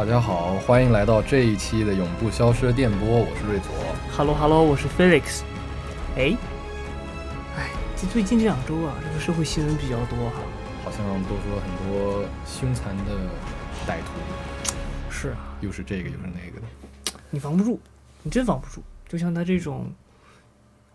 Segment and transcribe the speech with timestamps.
[0.00, 3.70] 大家好，欢迎来到这一期的永不消失的电波，我是瑞佐。
[4.16, 5.42] Hello Hello，我是 Felix。
[6.16, 6.34] 哎，
[7.54, 10.40] 哎，这最近这两周啊，这个社会新闻比较多哈。
[10.82, 13.12] 好像都说很多凶残的
[13.86, 14.72] 歹徒，
[15.10, 16.66] 是啊，又是这个又是那个的。
[17.28, 17.78] 你防不住，
[18.22, 18.82] 你真防不住。
[19.06, 19.92] 就像他这种，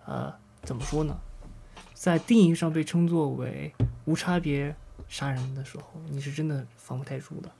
[0.07, 1.15] 呃，怎么说呢，
[1.93, 3.71] 在定义上被称作为
[4.05, 4.75] 无差别
[5.07, 7.51] 杀人的时候，你是真的防不太住的。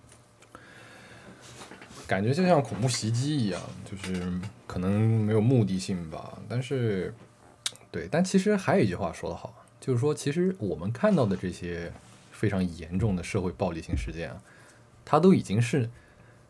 [2.08, 4.32] 感觉就像恐怖袭击一样，就是
[4.68, 7.14] 可能没有目的性吧，但是，
[7.90, 11.92] 对，但其实还有一句话说得好，就是说，其实我们看到的这些
[12.32, 14.38] 非常严重的社会暴力性事件啊，
[15.04, 15.90] 它都已经是，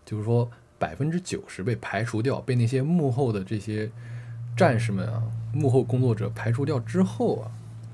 [0.05, 3.89] 就是说百分之九十被排除掉，被那些幕后的这些
[4.57, 5.23] 战士们啊，
[5.53, 7.51] 幕后工作者排除掉之后啊，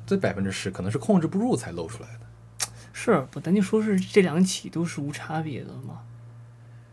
[0.08, 2.66] 这百分之十可能是控制不住才露出来的。
[2.92, 3.40] 是不？
[3.40, 6.02] 咱就说是这两起都是无差别的嘛。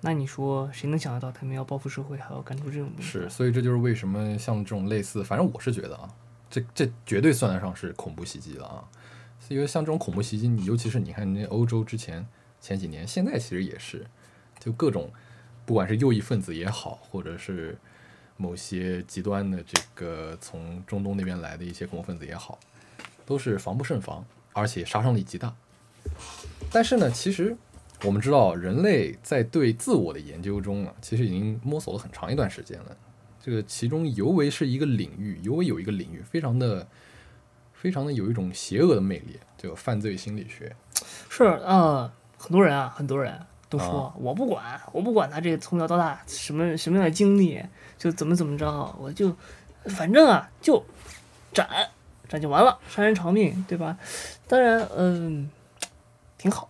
[0.01, 3.11] 那你说谁能想得到他们要报复社会，还要干出这种东西？
[3.11, 6.09] 是，所以这就是为什么像这种类似，反正我是觉得啊，
[6.49, 8.85] 这这绝对算得上是恐怖袭击了啊。
[9.49, 12.27] 因为像这种恐怖袭击，你尤其是你看那欧洲之前
[12.61, 14.07] 前几年，现在其实也是，
[14.59, 15.11] 就各种
[15.65, 17.77] 不管是右翼分子也好，或者是
[18.37, 22.59] 某些极端的这个从中东那边来的一些恐怖分子也好，
[23.25, 25.55] 都是防不胜防，而且杀伤力极大。
[26.71, 27.57] 但是呢，其实
[28.05, 32.97] 我们知道，人类在对自我的研究中啊，其实已经摸索了很长一段时间了。
[33.43, 36.87] 这个其中尤为是一个领域，尤为有一个领域非常的、
[37.73, 40.75] 非常的有一种邪恶的魅力，就犯罪心理学。
[41.29, 43.39] 是啊、很多人啊，很多人
[43.69, 47.61] 都说、我不管，我不管他这个从小到大什么什么样的经历，
[47.97, 49.35] 就怎么怎么着，我就
[49.87, 50.85] 反正啊就
[51.53, 51.69] 斩
[52.29, 53.97] 斩就完了，杀人偿命，对吧？
[54.47, 55.51] 当然，嗯、
[56.37, 56.69] 挺好，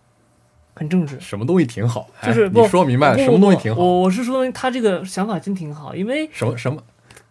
[0.79, 1.19] 很正直。
[1.19, 2.09] 什么东西挺好？
[2.21, 3.81] 哎、就是不你说明白了，什么东西挺好？
[3.81, 6.81] 我我是说他这个想法真挺好，因为什么什么？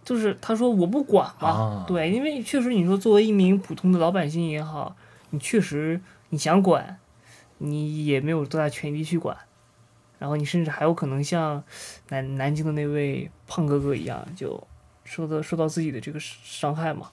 [0.04, 4.94] 就是他说我不管嘛，啊对，因为确实你说作为一名普通的老百姓也好，
[5.30, 5.98] 你确实
[6.28, 6.98] 你想管，
[7.56, 9.34] 你也没有多大权利去管，
[10.18, 11.64] 然后你甚至还有可能像
[12.10, 14.62] 南南京的那位胖哥哥一样，就
[15.04, 17.08] 受到受到自己的这个伤害嘛。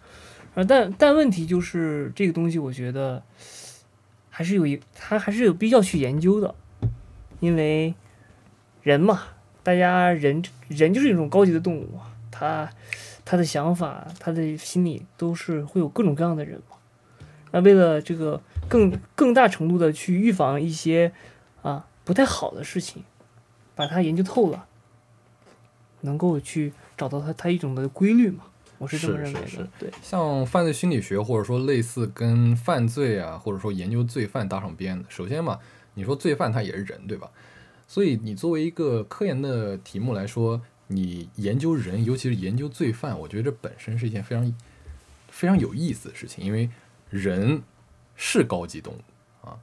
[0.53, 3.21] 呃，但但问题就是这个东西，我觉得
[4.37, 6.53] 还是有一，它还是有必要去研究的，
[7.39, 7.95] 因为
[8.83, 9.21] 人嘛，
[9.63, 12.69] 大家人人就是一种高级的动物嘛，他
[13.23, 16.75] 他的想法，他的心理都是会有各种各样的人嘛。
[17.51, 21.13] 那为了这个更更大程度的去预防一些
[21.61, 23.03] 啊不太好的事情，
[23.73, 24.67] 把它研究透了，
[26.01, 28.43] 能够去找到它它一种的规律嘛，
[28.77, 29.67] 我是这么是认为的。
[29.79, 35.05] 对，像犯罪心理学，或者说类似跟犯罪啊，或者说研究罪犯搭上边的。
[35.09, 35.59] 首先嘛，
[35.93, 37.29] 你说罪犯他也是人，对吧？
[37.87, 44.55] 所以你作为一个科研的题目来说，你研究人，尤其是研究罪犯，我觉得这本身是一件非常
[45.29, 46.69] 非常有意思的事情，因为
[47.09, 47.61] 人
[48.15, 49.57] 是高级动物啊，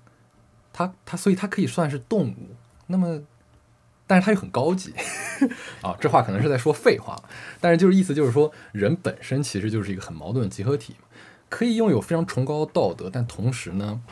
[0.73, 2.55] 它它所以它可以算是动物，
[2.87, 3.23] 那么。
[4.12, 4.93] 但是它又很高级。
[5.81, 7.17] 啊，这话可能是在说废话，
[7.62, 10.97] 但是就是意思就是说，人本身其实就是一个很矛盾的集合体，
[11.49, 14.03] 可以拥有非常崇高的道德，但同时呢，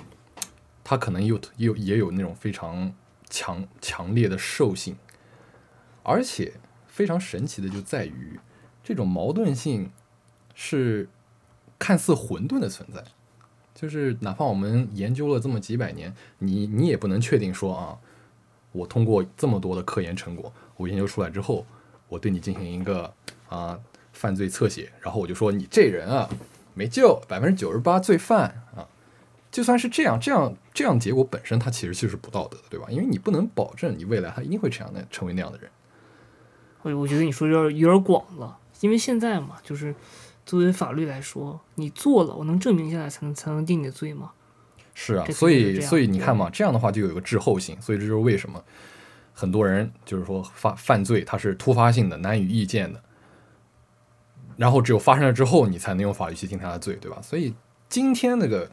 [0.83, 2.95] 它可能又又也有那种非常
[3.29, 4.97] 强强烈的兽性，
[6.03, 6.55] 而且
[6.89, 8.41] 非常神奇的就在于
[8.83, 9.91] 这种矛盾性
[10.55, 11.11] 是
[11.79, 13.05] 看似混沌的存在，
[13.75, 17.99] 就是哪怕我们研究了这么几百年，你你也不能确定说啊。
[18.73, 21.67] 我通过这么多的科研成果，我研究出来之后，
[22.09, 23.13] 我对你进行一个
[23.49, 23.79] 啊
[24.13, 26.29] 犯罪侧写，然后我就说你这人啊
[26.75, 28.87] 没救，百分之九十八罪犯啊，
[29.51, 32.87] 就算是这样，这样这样结果本身它其实就是不道德的，对吧？
[32.91, 35.71] 因为你不能保证你未来他一定会这样的成为那样的人。
[36.83, 39.95] 我我觉得你说有点有点广了，因为现在嘛，就是
[40.47, 44.33] 作为法律来说，你做了，我能证明下来才能才能定你的罪吗。
[45.03, 48.63] 是啊，所以所以你看嘛，这样的话就有一个滞后性，所以这就是为什么
[49.33, 53.03] 很多人就是说犯犯罪它是突发性的、难以预见的，
[54.59, 57.19] 然后只有发生了之后，你才能用法律去定他的罪，对吧？
[57.23, 57.55] 所以
[57.89, 58.71] 今天那个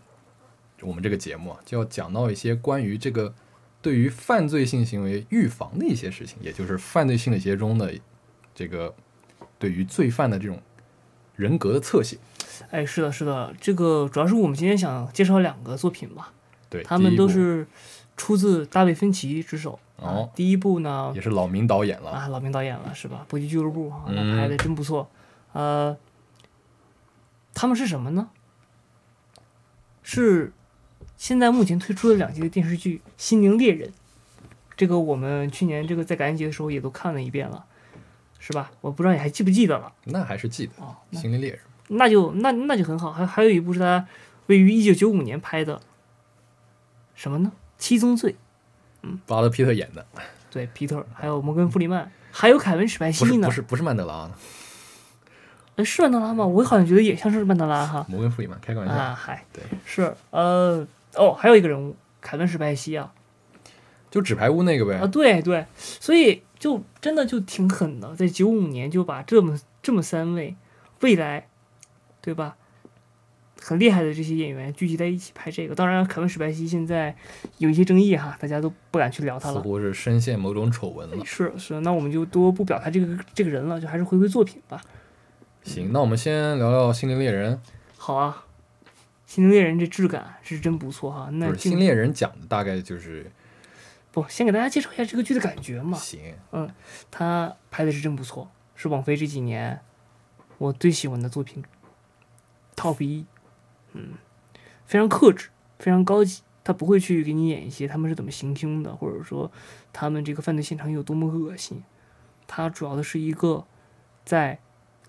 [0.82, 3.34] 我们这个节目啊，就要讲到一些关于这个
[3.82, 7.94] 对于犯罪性行为预防的一些事情，也就是犯罪心理学中的
[8.54, 8.94] 这个
[9.58, 10.62] 对于罪犯的这种
[11.38, 12.18] 人格的侧写。
[12.70, 16.32] 哎，是的，是的，这个主要是我们今天想介绍两个作品吧，
[16.70, 17.68] 对，他们都是
[18.16, 19.80] 出自大卫芬奇之手。
[19.98, 23.26] 哦啊，第一部呢也是老名导演了，啊，老名导演了是吧？
[23.28, 25.10] 搏击俱乐部啊，拍的真不错。
[25.54, 25.98] 呃，
[27.56, 28.30] 他们是什么呢？
[30.04, 30.54] 是
[31.18, 33.90] 现在目前推出的两集的电视剧《心灵猎人》
[34.76, 37.66] 这个我们去年这个在感恩节的时候也都看了一遍了，
[38.38, 38.70] 是吧？
[38.82, 40.96] 我不知道你还记不记得了那还是记得啊？
[41.20, 43.12] 《心灵猎人》那就那那就很好。
[43.12, 44.06] 还还有一部是他
[44.48, 45.82] 位于一九九五年拍的，
[47.16, 47.52] 什么呢？
[47.78, 48.36] 七宗罪，
[49.26, 50.06] 布拉德皮特演的，
[50.50, 53.62] 对，皮特，还有摩根弗里曼，还有凯文史派西呢不是不。
[53.62, 54.30] 是不是曼德拉，
[55.76, 56.46] 哎，是曼德拉吗？
[56.46, 58.06] 我好像觉得也像是曼德拉哈。
[58.10, 58.96] 摩根弗里曼，开个玩笑。
[58.96, 60.86] 啊，嗨，对，是呃
[61.16, 63.14] 哦，还有一个人物，凯文史派西啊，
[64.10, 64.96] 就纸牌屋那个呗。
[64.96, 70.56] 啊，对对，所以就真的就挺狠的，在九五年就把这么这么三位
[71.02, 71.48] 未来，
[72.28, 72.58] 对吧？
[73.62, 77.16] 很厉害的这些演员聚集在一起拍这个，当然凯文史派西现在
[77.58, 79.54] 有一些争议哈，大家都不敢去聊他了。
[79.56, 81.24] 似乎是深陷某种丑闻了。
[81.24, 84.82] 是是，那我们就多不表达这个这个人了，就还是回归作品吧。
[85.64, 87.56] 行，那我们先聊聊《心灵猎人》。
[87.98, 88.44] 好啊，
[89.26, 91.30] 《心灵猎人》这质感是真不错哈。
[91.32, 93.32] 那不是《进新猎人》讲的大概就是
[94.12, 95.98] 不先给大家介绍一下这个剧的感觉嘛？
[95.98, 96.20] 行，
[96.52, 96.70] 嗯
[97.10, 99.80] 他拍的是真不错，是网飞这几年
[100.58, 101.64] 我最喜欢的作品
[102.78, 103.26] ，top 一。
[103.92, 104.14] 嗯，
[104.86, 106.44] 非常克制，非常高级。
[106.64, 109.50] 他不会去给你演一些他们是怎么行凶的，或者说
[109.94, 111.82] 他们这个犯罪现场有多么恶心。
[112.46, 113.66] 他主要的是一个
[114.26, 114.60] 在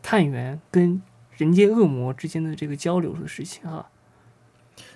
[0.00, 1.02] 探员跟
[1.36, 3.90] 人间恶魔之间的这个交流的事情哈。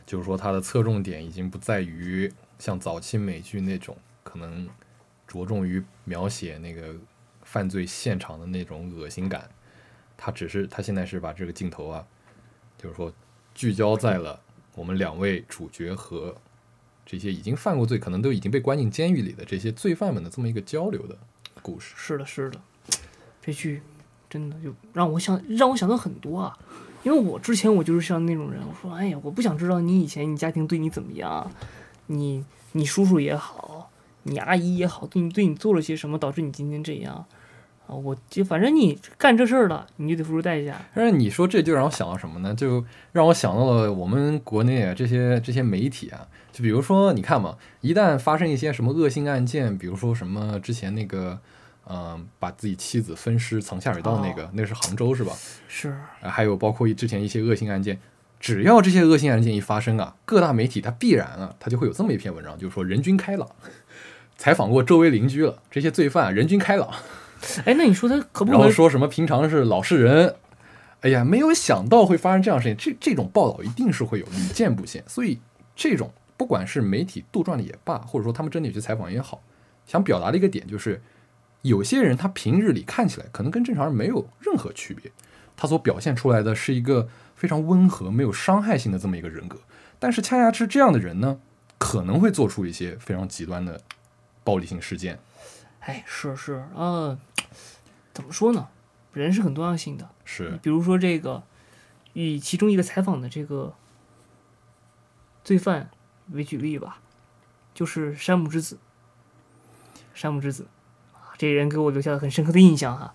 [0.06, 4.68] 就是说它的侧重点已经不在于像早期美剧那种可能
[5.26, 6.94] 着重于描写那个
[7.42, 9.50] 犯罪现场的那种恶心感，
[10.16, 12.06] 他只是他现在是把这个镜头啊，
[12.82, 13.12] 就是说
[13.54, 14.40] 聚焦在了
[14.74, 16.34] 我们两位主角和
[17.06, 21.16] 这些已经犯过罪，可能都已经被关进监狱里的这些罪犯们的这么一个交流的
[21.60, 21.94] 故事。
[21.96, 22.60] 是的，是的，
[23.40, 23.82] 这剧
[24.28, 26.58] 真的就让我想让我想到很多啊。
[27.04, 31.50] 因为我之前我就是像那种人，我说，哎呀，我不想知道你以前你家庭对你怎么样，
[32.06, 33.90] 你你叔叔也好，
[34.22, 37.26] 你阿姨也好，对你对你做了些什么，导致你今天这样？
[37.94, 40.80] 我就反正你干这事儿了，你就得付出代价。
[40.94, 42.54] 但是你说这就让我想到什么呢？
[42.54, 51.38] 就让我想到了我们国内啊这些这些媒体啊，就比如说你看嘛，一旦发生一些什么恶性案件，比如说什么之前那个，
[51.88, 55.32] 嗯、把自己妻子分尸藏下水道那个，那是杭州是吧？
[55.68, 57.98] 是，啊还有包括之前一些恶性案件，
[58.38, 63.48] 只要这些恶性案件一发生啊，各大媒体它必然啊，它就会有这么一篇文章，就是说人均开朗，
[64.36, 66.88] 采访过周围邻居了，这些罪犯人均开朗。
[67.64, 68.72] 哎，那你说他可不然后可能？
[68.72, 70.36] 说什么平常是老实人，
[71.00, 75.02] 哎呀，没有想到会发生这样的事情，这这种报道一定是会有屡见不鲜。
[75.06, 75.40] 所以
[75.74, 79.42] 这种不管是媒体杜撰的也罢，或者说他们真的有去采访也好，
[79.86, 81.02] 想表达的一个点就是，
[81.62, 85.10] 有些人他平日里看起来可能跟正常人没有任何区别，
[85.56, 89.58] 他所表现出来的是一个非常温和、没有伤害性的这么一个人格，
[89.98, 91.38] 但是恰恰是这样的人呢，
[91.78, 93.80] 可能会做出一些非常极端的
[94.44, 95.18] 暴力性事件。
[95.80, 97.18] 哎，是是，呃，
[98.12, 98.68] 怎么说呢？
[99.12, 100.08] 人是很多样性的。
[100.24, 101.42] 是比如说这个，
[102.12, 103.74] 以其中一个采访的这个
[105.44, 105.90] 罪犯
[106.30, 107.00] 为举例吧，
[107.74, 108.78] 就是山姆之子。
[110.14, 110.66] 山姆之子
[111.14, 113.14] 啊，这人给我留下了很深刻的印象哈。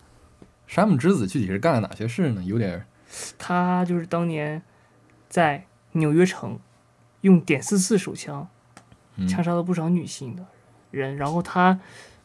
[0.65, 2.43] 山姆之子具体是干了哪些事呢？
[2.43, 2.85] 有点
[3.37, 4.61] 他就是当年
[5.29, 6.59] 在纽约城
[7.21, 8.49] 用点四四手枪
[9.15, 10.45] 嗯枪杀了不少女性的
[10.91, 11.79] 人，然后他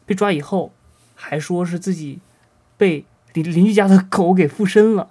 [0.05, 0.73] 被抓以后，
[1.15, 2.19] 还说是自己
[2.83, 5.09] 被邻邻居家的狗给附身了，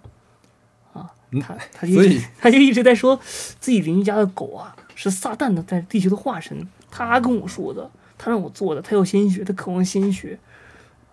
[0.92, 1.94] 啊，嗯他 他就
[2.38, 3.18] 他就一直在说
[3.58, 10.38] 自己邻居家的狗啊是撒旦的在地球的化身，他跟我说的，他让我做的，他要鲜血，他渴望鲜血，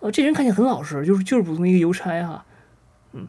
[0.00, 2.44] 呃，这人看起来很老实，就是就是普通一个邮差哈、
[3.14, 3.26] 嗯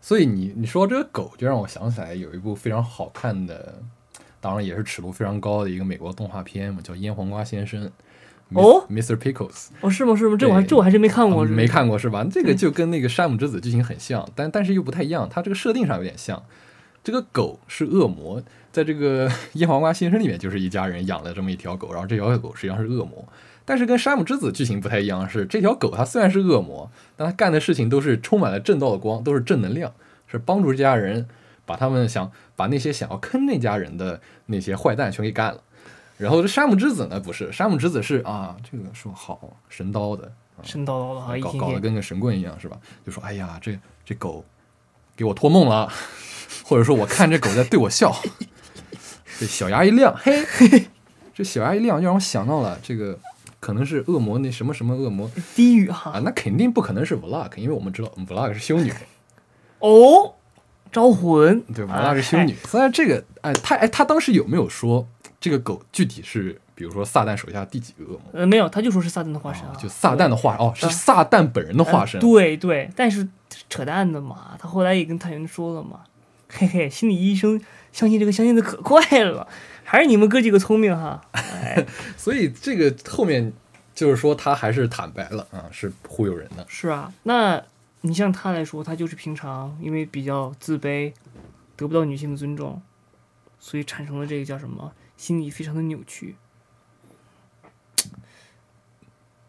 [0.00, 3.82] 所以你你说这个狗，就让我想起来有一部非常好看的，
[4.40, 7.84] 当然也是尺度非常高的一个美国动画片嘛，叫《腌黄瓜先生》。
[8.54, 9.16] 哦，Mr.
[9.16, 10.16] Pickles，哦，是吗？
[10.16, 10.36] 是吗？
[10.38, 12.26] 这我还这我还真没看过，嗯没看过是吧？
[12.30, 16.42] 这个就跟那个山姆之子剧情很像，但但是又不太一样，它这个设定上有点像。
[17.02, 23.26] 这个狗是恶魔，在这个腌黄瓜先生里面就是一家人养了这么一条狗，然后这条狗实际上是恶魔。
[23.64, 29.92] 但是跟山姆之子剧情不太一样是，这条狗它虽然是恶魔，但它干的事情都是充满了正道的光，都是正能量，
[30.26, 31.26] 是帮助这家人
[31.64, 35.62] 把他们想把那些想要坑那家人的那些坏蛋全给干了。
[36.20, 40.30] 然后这山姆之子呢，不是山姆之子是啊，这个说好神刀的，
[40.62, 42.76] 神叨叨的哈，一搞搞得跟个神棍一样，是吧？
[43.06, 44.44] 就说哎呀，这这狗
[45.16, 45.90] 给我托梦了，
[46.64, 48.14] 或者说我看这狗在对我笑，
[49.40, 50.44] 这小牙一亮，嘿，
[51.34, 53.18] 这小牙一亮，就让我想到了这个
[53.58, 56.10] 可能是恶魔那什么什么恶魔低语哈。
[56.12, 58.92] 啊，那肯定不可能是 vlog，因为我们知道 vlog 是修女，
[59.78, 60.34] 哦，
[60.92, 62.54] 招魂，对吧，vlog 是修女。
[62.66, 65.08] 虽然这个哎，他哎他当时有没有说
[65.40, 68.20] 这个狗具体是比如说撒旦手下第几个恶魔？
[68.32, 72.20] 呃，没有，他就说是撒旦的化身啊，就撒旦的化哦，是嗯撒旦本人的化身。
[72.20, 73.26] 呃对对，但是
[73.68, 76.00] 扯淡的嘛，他后来也跟探员说了嘛，
[76.48, 77.60] 嘿嘿，心理医生
[77.92, 79.48] 相信这个相信的可快了，
[79.82, 81.20] 还是你们哥几个聪明哈。
[81.32, 83.52] 哎， 所以这个后面
[83.94, 86.64] 就是说他还是坦白了啊，是忽悠人的。
[86.68, 87.62] 是啊，那
[88.02, 91.12] 你像他来说，他就是平常因为比较自卑，
[91.76, 92.80] 得不到女性的尊重，
[93.58, 96.34] 所以产生了这个叫什么，心里非常的扭曲。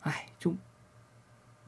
[0.01, 0.53] 哎，就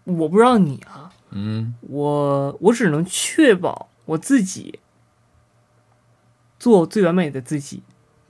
[0.04, 4.82] 我不知道你啊，嗯我我只能确保我自己
[6.60, 7.82] 做最完美的自己，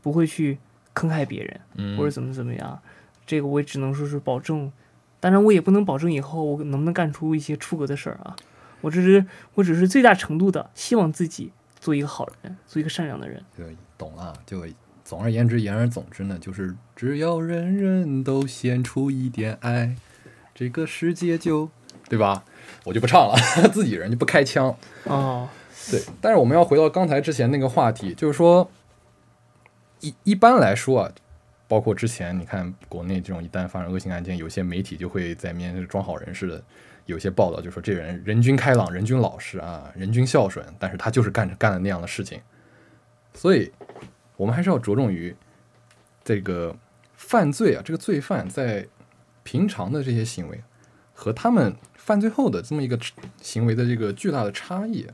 [0.03, 0.59] 不会去
[0.93, 2.79] 坑害别人嗯，或者怎么怎么样。
[3.25, 4.71] 这个我也只能说是保证，
[5.19, 8.35] 当然我也不能保证以后我能不能干出一些出格的事儿啊。
[8.81, 9.25] 我只是
[9.55, 13.43] 我只是最大程度的希望自己做一个好人，做一个善良的人。
[13.57, 14.37] 对懂了。
[14.45, 14.59] 就
[15.13, 19.95] 总而言之，言而总之呢，就是只要人人都献出一点爱，
[20.55, 21.69] 这个世界就
[22.09, 22.43] 对吧？
[22.83, 23.35] 我就不唱了，
[23.71, 24.75] 自己人就不开枪。
[25.03, 25.47] 哦，
[25.91, 28.67] 对，但是我们要回到刚才之前那个话题，就是说，
[29.99, 31.11] 一一般来说啊，
[31.67, 36.63] 包括之前你看国内这种一旦发生恶性案件，有些媒体就会在面装好人似的，
[37.05, 42.41] 有些报道就说这人人均开朗、人均老实啊、人均孝顺，但是他就是干着干了那样的事情，
[43.35, 43.71] 所以
[44.37, 45.35] 我们还是要着重于
[46.23, 46.75] 这个
[47.15, 48.87] 犯罪啊，这个罪犯在
[49.43, 50.61] 平常的这些行为
[51.13, 52.99] 和他们犯罪后的这么一个
[53.41, 55.07] 行为的这个巨大的差异。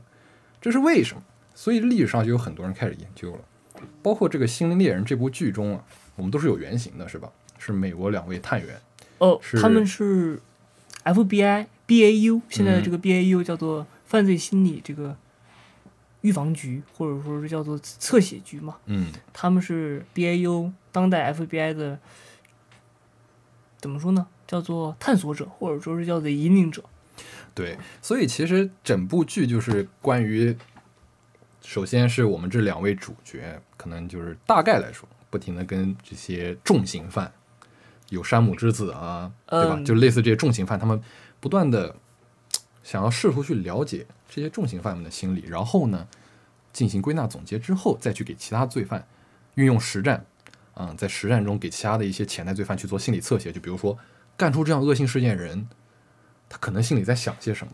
[0.60, 1.22] 这是为什么？
[1.54, 3.40] 所以历史上就有很多人开始研究了，
[4.02, 5.84] 包括这个《心灵猎人》这部剧中啊，
[6.16, 7.30] 我们都是有原型的，是吧？
[7.58, 8.80] 是美国两位探员，
[9.18, 10.40] 哦，是他们是
[11.04, 15.14] FBI BAU，现在的嗯这个 BAU 叫做犯罪心理这个
[16.22, 18.76] 预防局，或者说是叫做侧写局嘛。
[18.86, 21.98] 嗯，他们是 BAU 当代 FBI 的
[23.78, 24.26] 怎么说呢？
[24.46, 26.82] 叫做探索者，或者说是叫做引领者。
[27.54, 30.56] 对，所以其实整部剧就是关于，
[31.62, 37.32] 首先是我们这两位主角，可能就是大概来说，不停的跟这些重刑犯，
[38.08, 39.76] 有山姆之子啊，对吧？
[39.76, 41.00] 嗯就类似这些重刑犯，他们
[41.38, 41.94] 不断的
[42.82, 46.06] 想要试图去了解这些重刑犯们的心理，然后呢，
[46.72, 49.04] 进行归纳总结之后，再去给其他罪犯
[49.56, 50.24] 运用实战，
[50.74, 53.98] 啊、在实战中给其他的一些潜在罪犯去做心理侧写，就比如说
[54.36, 55.68] 干出这样恶性事件的人，
[56.48, 57.72] 他可能心里在想些什么，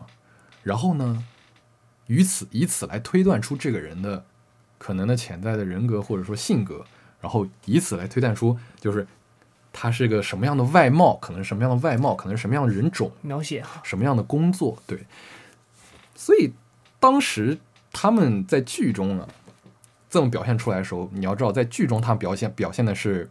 [0.63, 1.23] 然后呢，
[2.07, 4.25] 于此以此来推断出这个人的
[4.79, 6.83] 可能的潜在的人格或者说性格，
[7.21, 9.05] 然后以此来推断出就是
[9.71, 15.05] 他是个什么样的外貌，可能是什么样的外貌，可能是什么样的人种，描写哈，什么样的工作，对。
[16.17, 16.51] 所以
[16.99, 17.57] 当时
[17.93, 19.27] 他们在剧中啊
[20.09, 23.29] 这么表现出来的时候，你要知道，在剧中他们表现表现的是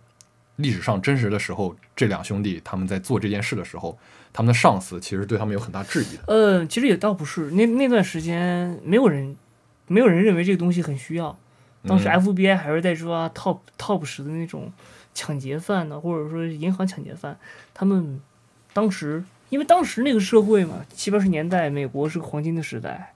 [0.56, 3.98] 历史上真实的时候，这两兄弟他们在做这件事的时候，
[4.32, 6.22] 他们的上司其实对他们有很大质疑的。
[6.28, 9.36] 呃，其实也倒不是，那那段时间没有人，
[9.88, 11.36] 没有人认为这个东西很需要。
[11.86, 14.72] 当时嗯 FBI 还是在抓 top top 十的那种
[15.14, 17.38] 抢劫犯呢，或者说银行抢劫犯。
[17.72, 18.20] 他们
[18.72, 23.14] 当时因为当时那个社会嘛，七八十年代美国是个黄金的时代，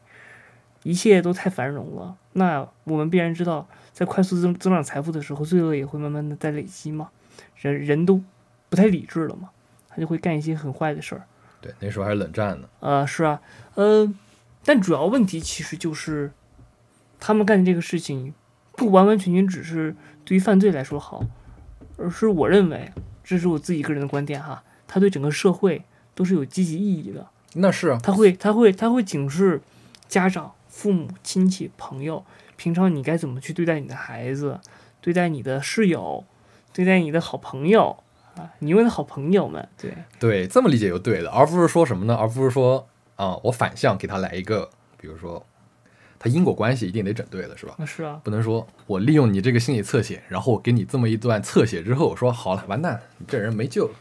[0.84, 2.16] 一切都太繁荣了。
[2.32, 7.10] 那我们必然知道，在快速增增长财富的时候，罪恶也会慢慢的在累积嘛。
[7.56, 8.22] 人人都
[8.68, 9.50] 不太理智了嘛，
[9.88, 11.26] 他就会干一些很坏的事儿。
[11.60, 12.68] 对，那时候还是冷战呢。
[12.80, 13.40] 呃，是啊，
[13.75, 14.10] 呃，
[14.64, 16.32] 但主要问题其实就是
[17.18, 18.32] 他们干的这个事情，
[18.72, 19.94] 不完完全全只是
[20.25, 21.22] 对于犯罪来说好，
[21.99, 25.84] 而是我认为，这是我自己个人的观点哈，他对整个社会
[26.14, 27.26] 都是有积极意义的。
[27.55, 29.61] 那是啊，他会，他会，他会警示
[30.09, 32.25] 家长、父母、亲戚、朋友，
[32.57, 34.61] 平常你该怎么去对待你的孩子，
[35.00, 36.25] 对待你的室友，
[36.73, 37.97] 对待你的好朋友
[38.37, 42.14] 啊，你问的好朋友们，对，对，这么理解就对了，而不是说什么呢？
[42.14, 42.87] 而不是说
[43.17, 45.45] 啊、我反向给他来一个，比如说
[46.19, 47.75] 他因果关系一定得整对了，是吧？
[47.79, 53.95] 那是啊，不能说我利用你这个心理侧写，然后我给你这么一段侧写之后，我说好了，完蛋，你这人没救了，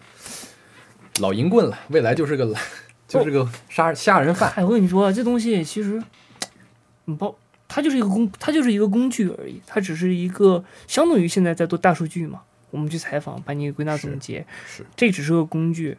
[1.20, 2.56] 老淫棍了，未来就是个
[3.08, 4.52] 就是个杀杀人犯。
[4.56, 6.02] 哎，我跟你说，这东西其实，
[7.06, 7.36] 你包
[7.68, 15.98] 它就是一个工，它就是一个工具而已，它只是一个相当于现在在做大数据嘛，我们去采访，把你归纳总结，是这只是个工具，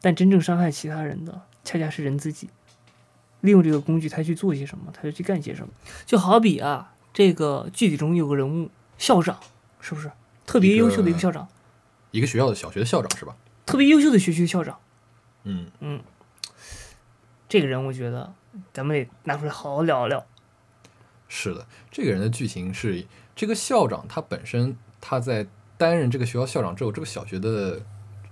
[0.00, 2.48] 但真正伤害其他人的，恰恰是人自己。
[3.42, 5.72] 利用这个工具，他去做些什么，他就去干些什么。
[6.04, 9.40] 就好比啊，这个剧里中有个人物校长，
[9.80, 10.10] 是不是
[10.46, 11.48] 特别优秀的一个校长，
[12.10, 13.34] 一个学校的小学的校长是吧？
[13.70, 14.80] 特别优秀的学区校长？
[15.44, 16.02] 嗯嗯，
[17.48, 18.34] 这个人，我觉得
[18.72, 20.26] 咱们得拿出来好好聊聊。
[21.28, 25.46] 是的，这个人的剧情是这个校长他本身他在
[25.78, 27.80] 担任这个学校校长之后，这个小学的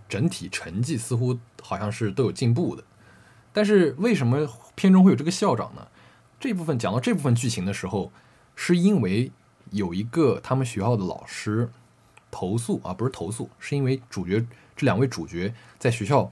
[0.09, 2.83] 整体成绩似乎好像是都有进步的。
[3.52, 5.87] 但是为什么片中会有这个校长呢？
[6.40, 8.11] 这部分讲到这部分剧情的时候，
[8.57, 9.30] 是因为
[9.71, 11.71] 有一个他们学校的老师
[12.31, 14.45] 投诉啊，不是投诉，是因为主角
[14.77, 16.31] 这两位主角在学校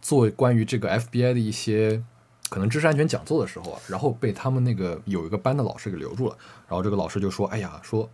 [0.00, 2.02] 做关于这个 FBI 的一些
[2.48, 6.36] 可能知识安全讲座的时候啊，然后被他们那个有一个班的老师给留住了。
[6.68, 8.08] 然后这个老师就说：“哎呀，说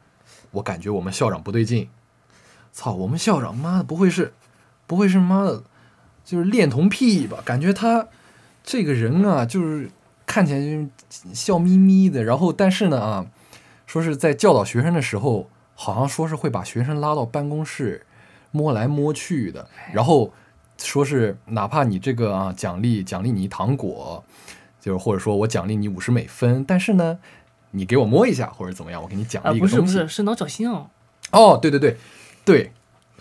[0.51, 1.89] 我感觉我们校长不对劲，
[2.73, 4.33] 操，我们校长妈的不会是
[4.87, 5.65] 不会是妈的，
[6.25, 7.43] 就是恋童癖吧？
[7.45, 8.09] 感觉他
[8.63, 9.91] 这个人啊，就是
[10.25, 10.89] 看起来就是
[11.35, 13.27] 笑眯眯的，然后但是呢啊，
[13.87, 15.51] 说是在教导学生的时候，
[15.83, 18.07] 好像说是会把学生拉到办公室
[18.53, 20.33] 摸来摸去的，然后
[20.79, 24.23] 说是哪怕你这个啊奖励奖励你一糖果，
[24.81, 27.19] 就是或者说我奖励你五十美分，但是呢，
[27.73, 29.83] 你给我摸一下或者怎么样，我给你奖啊，励一个东西。
[29.83, 30.89] 不是不是，是挠脚心哦，
[31.33, 31.97] 哦，对对对
[32.45, 32.73] 对，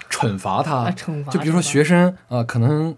[0.07, 2.95] 惩罚他，啊惩罚就比如说学生啊、可能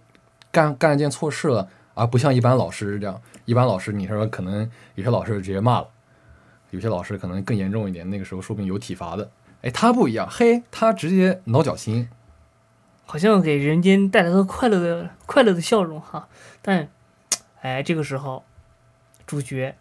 [0.52, 5.88] 干干了件错事了啊，不像一般老师这样，一般老师你说可能有些老师直接骂了，
[6.72, 9.30] 有些老师可能更严重一点，那个时候说不定有体罚的。
[9.64, 12.10] 哎，他不一样，嘿，他直接挠脚心，
[13.06, 16.28] 好像给人间带来了快乐的快乐的笑容哈。
[16.62, 16.90] 但，
[17.62, 18.44] 哎，这个时候，
[19.26, 19.76] 主角，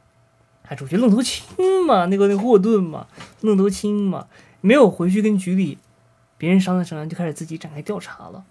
[0.68, 1.44] 哎，主角愣头青
[1.84, 3.08] 嘛，那个那个霍顿嘛，
[3.40, 4.28] 愣头青嘛，
[4.60, 5.78] 没有回去跟局里
[6.38, 8.44] 别人商量商量，就开始自己展开调查了。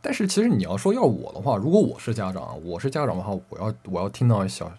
[0.00, 4.72] 但是其实你要说要我的话，如果我是家长，我是家长的话，我要我要听到小，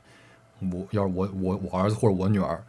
[0.60, 2.62] 我要是我我我儿子或者我女儿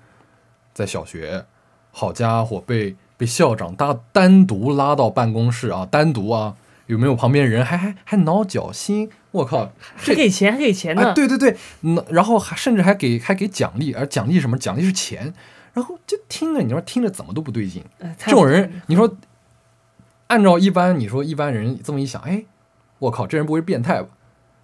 [0.73, 1.45] 在小学，
[1.91, 9.11] 好家伙，被被校长单单独拉到办公室啊，单独啊，有没有旁边人还还还挠脚心？
[9.33, 11.11] 我靠，还给钱，还给钱呢。
[11.11, 14.59] 哎，对对对，嗯，然后还甚至还给还给奖励，而奖励什么？
[14.59, 15.33] 奖励是钱，
[15.73, 17.85] 然后就听着，你说听着怎么都不对劲。
[18.01, 19.17] 哎，这种人，你说
[20.27, 22.45] 按照一般，你说一般人这么一想，哎，
[22.99, 24.09] 我靠，这人不会是变态吧？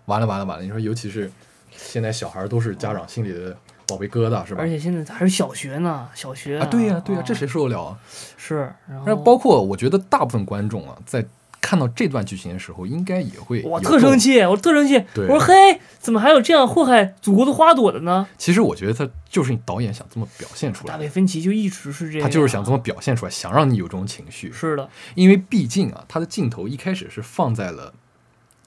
[0.07, 0.63] 完了完了完了！
[0.65, 1.31] 你说，尤其是
[1.77, 4.69] 现在小孩都是家长心里的宝贝疙瘩，是吧而？
[4.69, 7.99] 且现在还是小学呢，小学啊，对呀、对呀、啊这谁受得了啊？
[8.37, 11.25] 是，然后包括我觉得大部分观众啊，在
[11.61, 18.27] 看到这段剧情的时候，应该也会我特生气，我特生气，我说嘿，怎么还有这样祸害祖国的花朵的呢？
[18.39, 24.53] 其实我觉得他就是导演想这么表现出来的，大卫芬奇就一直是这样，他就是想这么表现出来，想让你有这种情绪。
[24.53, 27.93] 是的，因为毕竟啊，他的镜头一开始是放在了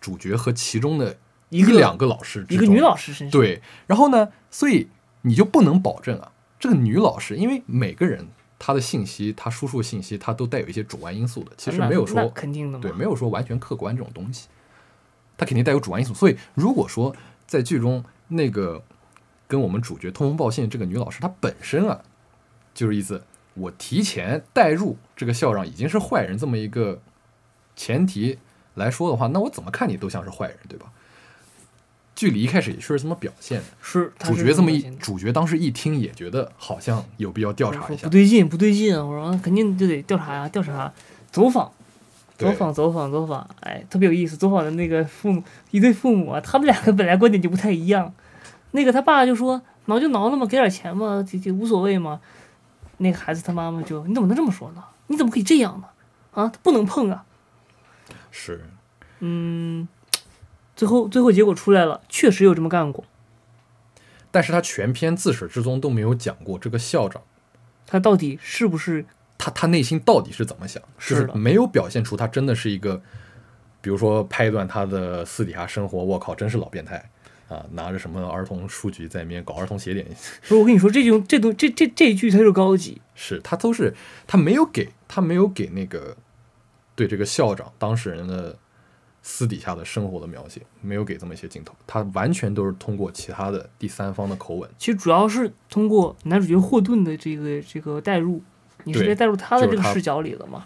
[0.01, 1.15] 主角和其中的
[1.49, 4.89] 一个两个老师一个女老师身上，对，然后呢，所以
[5.21, 8.27] 你就不能保证啊，这个女老师，因为每个人
[8.57, 14.47] 她的信息，她输出信息，她都带有一些主观因素的，其实没有说肯定的，对，没有说完全客观这种东西，
[15.37, 16.13] 她肯定带有主观因素。
[16.13, 17.15] 所以如果说
[17.47, 18.83] 在剧中那个
[19.47, 22.01] 跟我们主角通风报信这个女老师，她本身啊，
[22.73, 23.23] 就是意思
[23.55, 27.01] 我提前带入这个校长已经是坏人这么一个
[27.75, 28.37] 前提
[28.75, 30.91] 来说的话，那我怎么看你都像是坏人，对吧？
[32.19, 40.91] 剧里一开始也确实这么表现的，是是主角这么一主角当时一听也觉得好像有必要调查一下不，对劲，不对劲，我说啊肯定就得调查呀，调查，
[41.31, 41.71] 走访，
[42.37, 44.35] 走访，走访，走访，哎，特别有意思。
[44.35, 48.13] 走访的那个父母，一对父母啊，他们两个本来观点就不太一样。
[48.71, 52.19] 那个他爸就说挠就挠了嘛，给点钱嘛，就就无所谓嘛。
[52.97, 54.83] 那个孩子他妈妈就你怎么能这么说呢？
[55.07, 55.87] 你怎么可以这样呢？
[56.33, 57.23] 啊，不能碰啊。
[58.29, 58.65] 是
[59.21, 59.87] 嗯，
[60.79, 63.03] 最后最后结果出来了，确实有这么干过。
[64.31, 67.21] 但是他全篇自始至终都没有讲过这个校长。
[67.85, 69.05] 他到底是不是
[69.37, 73.01] 他他内心到底是怎么想，就是没有表现出他真的是一个，
[73.81, 77.09] 比如说拍一段他的私底下生活，我靠，真是老变态
[77.49, 77.65] 啊！
[77.73, 80.13] 拿着什么儿童书局在那边搞儿童写点，不
[80.47, 80.55] 是？
[80.55, 83.01] 我跟你说，这种这东这这这一句他就高级。
[83.15, 83.93] 是他都是
[84.25, 86.15] 他没有给他没有给那个
[86.95, 88.57] 对这个校长当事人的
[89.21, 98.41] 私底下的生活的描写，没有给这么一些镜头，他完全都是通过其他的第三方的口吻，其实主要是通过男主角霍顿的这个这个代入，
[98.85, 100.65] 你是对在带入他的这个视角里了嘛？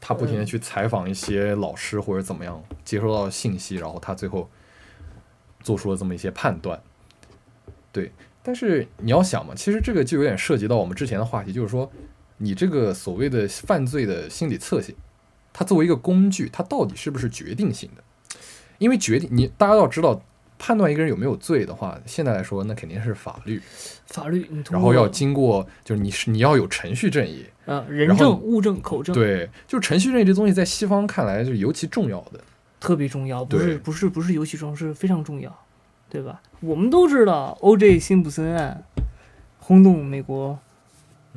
[0.00, 4.48] 他不停的去采访一些老师或者怎么样，接收到信息，然后他最后
[5.60, 6.80] 做出了这么一些判断。
[7.90, 11.90] 对，但是你要想嘛，其实这个就有点涉及到我们之前的话题，就是说，
[12.36, 14.94] 你这个所谓的犯罪的心理侧写，
[15.52, 18.02] 它作为一个工具，它到底是不是决定性的？
[18.78, 20.22] 因为决定你大家要知道，
[20.58, 23.60] 判断一个人有没有罪的话，现在来说那肯定是法律，
[24.06, 32.40] 法律然后要经过，就是你是你要有程序正义，呃人证、物证、口证，对，就是程序正义这东西在西方看来就是尤其重要的。
[32.78, 35.52] 特别重要，不是不是不是尤其重要是非常重要，
[36.08, 36.40] 对吧？
[36.60, 37.98] 我们都知道 O.J.
[37.98, 38.84] 辛普森案
[39.58, 40.56] 轰动美国，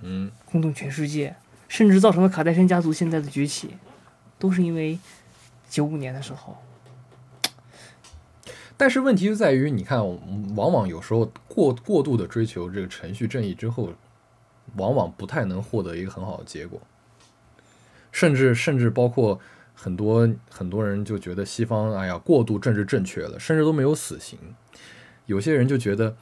[0.04, 1.36] 嗯，轰动全世界。
[1.68, 3.70] 甚至造成了卡戴珊家族现在的崛起，
[4.42, 4.98] 都是因为
[5.70, 6.58] 九五年的时候。
[8.76, 10.00] 但是问题就在于，你看，
[10.56, 13.94] 往往有时候过过度的追求这个程序正义之后，
[14.78, 16.82] 往往不太能获得一个很好的结果，
[18.12, 19.40] 甚至甚至包括
[19.76, 24.40] 很多很多人就觉得西方哎呀过度政治正确了，甚至都没有死刑。
[25.28, 26.16] 有些人就觉得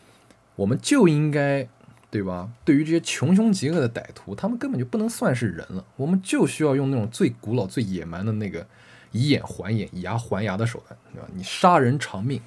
[0.57, 1.65] 我们就应该
[2.11, 2.49] 对吧？
[2.63, 8.65] 对于这些穷凶极恶的歹徒，他们根本就不能算是人了，我们就需要用那种最古老、最野蛮的那个。
[9.11, 11.27] 以眼还眼，以牙还牙的手段，对吧？
[11.33, 12.39] 你杀人偿命，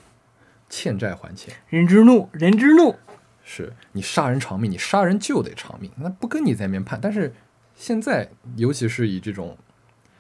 [0.68, 1.53] 欠债还钱。
[1.68, 2.94] 人之怒，人之怒，
[3.42, 7.01] 是你杀人偿命，你杀人就得偿命，那不跟你在面判。
[7.03, 7.35] 但是
[7.75, 9.59] 现在，尤其是以这种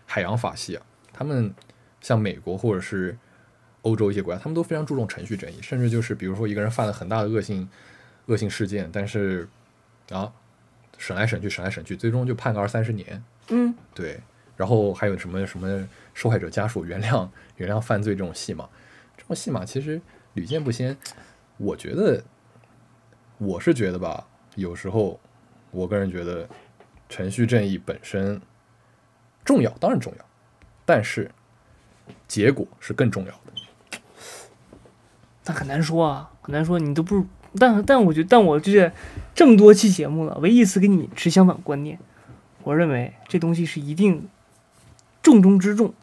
[0.04, 1.54] 海洋法系啊，他们
[2.00, 3.16] 像美国或者是
[3.82, 7.68] 欧洲一些国家，他们都非常注重程序正义，甚至就是比如说一个人犯了很大的恶性
[8.26, 9.48] 恶性事件，但是
[10.10, 10.32] 啊，
[10.98, 13.22] 审来审去，审来审去，最终就判个二三十年。
[13.48, 14.20] 嗯，对。
[14.56, 18.68] 然后还有什么什么受害者家属原谅 原谅犯罪这种戏码，
[19.16, 20.00] 这种戏码其实
[20.34, 20.96] 屡见不鲜。
[21.56, 22.22] 我觉得，
[23.38, 25.18] 我是觉得吧，有时候
[25.70, 26.48] 我个人觉得
[27.08, 28.40] 程序正义本身
[29.44, 30.24] 重要，当然重要，
[30.84, 31.30] 但是
[32.28, 33.98] 结果是更重要的。
[35.44, 36.78] 那很难说啊，很难说。
[36.78, 37.26] 你都不，
[37.58, 38.92] 但但我觉得，但我就是
[39.34, 41.98] 这么多期节目了，唯一一次跟你持相反观念。
[42.62, 44.28] 我认为这东西是一定。
[45.22, 45.94] 重中之重，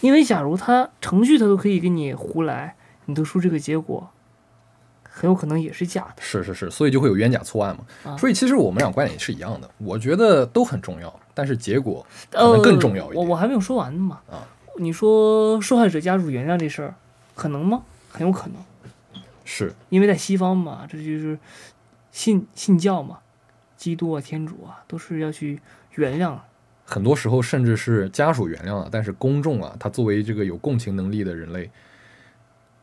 [0.00, 2.76] 因为假如他程序他都可以给你胡来，
[3.06, 4.10] 你得出这个结果，
[5.02, 6.22] 很有可能也是假的。
[6.22, 8.16] 是是是，所以就会有冤假错案嘛。
[8.16, 13.16] 所以其实我们俩观点也是一样的，我觉得都很重要，但是结果可能更重要一点。
[13.16, 14.20] 我我还没有说完呢嘛。
[14.30, 16.94] 啊，你说受害者家属原谅这事儿，
[17.34, 17.82] 可能吗？
[18.08, 18.54] 很有可能。
[19.50, 21.38] 是因为在西方嘛，这就是
[22.12, 23.20] 信信教嘛，
[23.78, 25.58] 基督啊、天主啊，都是要去
[25.94, 26.38] 原谅。
[26.84, 31.70] 很多时候，甚至是家属原谅了，但是公众啊，他作为这个有共情能力的人类，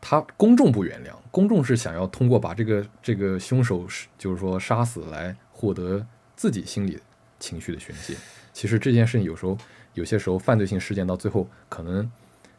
[0.00, 3.86] 他公众不原谅，公众是想要通过把这个这个凶手
[4.18, 6.98] 就是说杀死来获得自己心里
[7.38, 8.16] 情绪的宣泄。
[8.52, 9.56] 其实这件事情有时候
[9.94, 12.10] 有些时候犯罪性事件到最后可能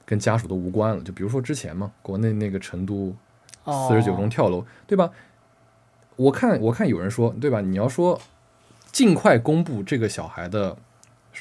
[0.06, 1.04] 跟家属都无关了。
[1.04, 3.14] 就比如说之前嘛，国内那个成都
[3.68, 5.12] 四十九中跳楼，对吧？
[6.16, 7.62] 我看我看有人说，对吧？
[7.62, 8.20] 你要说
[8.92, 10.78] 尽快公布这个小孩的。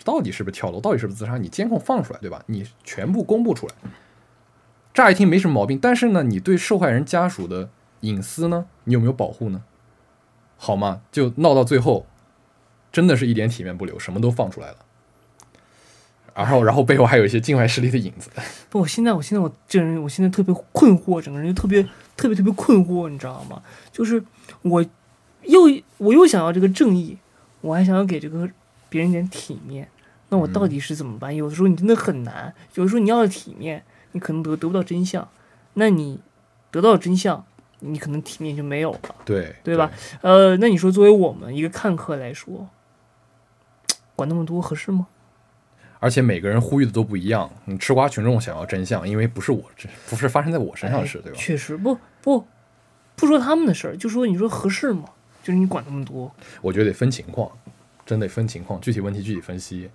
[0.05, 0.79] 到底是不是跳楼？
[0.79, 1.39] 到底是不是自杀？
[1.39, 2.45] 你监控放出来，对吧？
[2.49, 3.75] 你全部公布出来，
[4.93, 5.79] 乍一听没什么毛病。
[5.81, 9.65] 但是呢，你对受害人家属的隐私呢，你有没有保护呢？
[10.59, 11.01] 好吗？
[11.11, 12.05] 就闹到最后，
[12.93, 14.77] 真的是一点体面不留，什么都放出来了。
[16.37, 18.31] 然后，然后背后还有一些境外势力的影子。
[18.71, 21.83] 不，我现在，我现在我这人，我现在特别困惑，整个人就特别
[22.17, 23.63] 特别特别困惑，你知道吗？
[23.91, 24.23] 就是
[24.63, 24.85] 我
[25.43, 25.63] 又
[25.99, 27.17] 我又想要这个正义，
[27.61, 28.49] 我还想要给这个。
[28.89, 29.87] 别人点体面，
[30.29, 31.35] 那我到底是怎么办？
[31.35, 35.29] 有的时候你真的很难，有的时候你要的体面，你可能得得不到真相，
[35.75, 36.21] 那你
[36.71, 37.45] 得到真相，
[37.81, 39.91] 你可能体面就没有了，对对吧？
[40.23, 42.69] 呃，那你说作为我们一个看客来说，
[44.15, 45.09] 管那么多合适吗？
[45.99, 51.39] 而且每个人呼吁的都不一样，你吃瓜群众想要真相，因为不是我这不是发生在我身上的事，对吧？
[51.39, 52.47] 确实不不
[53.15, 55.05] 不说他们的事儿，就说你说合适吗？
[55.43, 57.51] 就是你管那么多，我觉得得分情况。
[58.05, 59.91] 真得分情况，具体问题具体分析。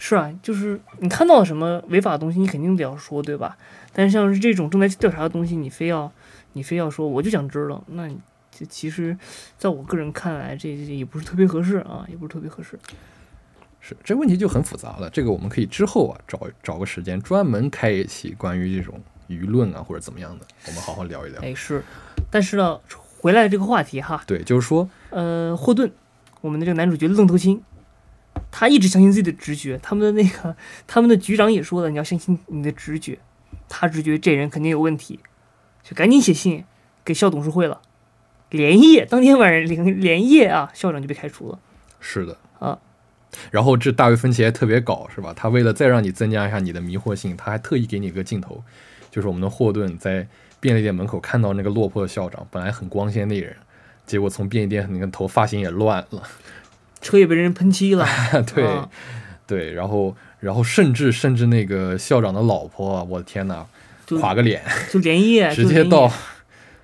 [0.00, 3.56] 是啊，就是你看到了什么违法的东西，你肯定得要说，对吧？
[3.92, 6.10] 但是像是这种正在调查的东西，你非要
[6.54, 8.08] 你非要说，我就想知道，那
[8.50, 9.16] 这其实
[9.56, 12.76] 在我个人看来，这也不是特别合适啊，也不是特别合适。
[13.88, 15.08] 是，这问题就很复杂了。
[15.10, 21.40] 这个我们可以之后啊找找个时间专门开一期关于这种舆论啊或者怎么样的，我们好好聊一聊。
[21.40, 21.84] 哎，是，
[22.28, 22.80] 但是呢，
[23.20, 25.92] 回来这个话题哈，对，就是说，呃，霍顿。
[26.42, 27.60] 我们的这个男主角愣头青，
[28.52, 29.78] 他一直相信自己的直觉。
[29.82, 30.54] 他们的那个，
[30.86, 33.18] 他们的局长也说了，你要相信你的直觉。
[33.68, 35.18] 他直觉这人肯定有问题，
[35.82, 36.64] 就赶紧写信
[37.04, 37.80] 给校董事会了。
[38.50, 41.58] 连夜，当天晚上连连夜啊，校长就被开除了。
[41.98, 42.38] 是的啊。
[43.50, 45.32] 然后这大卫芬奇还特别搞，是吧？
[45.36, 48.62] 他为了再让你增加一下你的迷惑性，他还特意给你一个镜头，
[49.10, 50.26] 就是我们的霍顿在
[50.60, 53.54] 便利店门口看到那个落魄的校长，本来很光鲜的人。
[54.06, 56.22] 结果从便利店那个头发型也乱了，
[57.00, 58.06] 车也被人喷漆了。
[58.54, 58.64] 对，
[59.48, 63.66] 对，然后，然后甚至甚至那个校长的老婆，我的天哪，
[64.20, 64.62] 垮个脸，
[64.92, 66.08] 就连夜 直接到，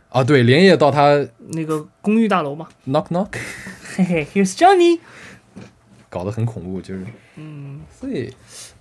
[0.09, 3.29] 啊，对，连夜到他那个公寓大楼嘛，knock knock，
[3.95, 4.99] 嘿嘿，Here's Johnny，
[6.13, 8.31] 搞得很恐怖，就是，嗯，所以，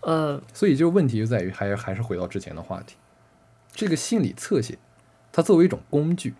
[0.02, 2.98] 呃，所以就问题就在于，还还是回到之前的话题，
[3.72, 4.78] 这个心理侧写，
[5.32, 6.36] 它作为一种工具，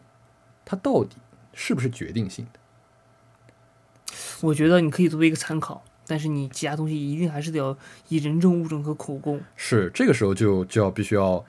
[0.66, 1.16] 它到底。
[1.54, 4.16] 是不是决定性的？
[4.40, 7.78] 我觉得你可以作为一个参考，但是你其他东西一定还是得要
[8.08, 9.42] 以人证、物证和口供。
[9.58, 11.44] 是这个时候就就要必须要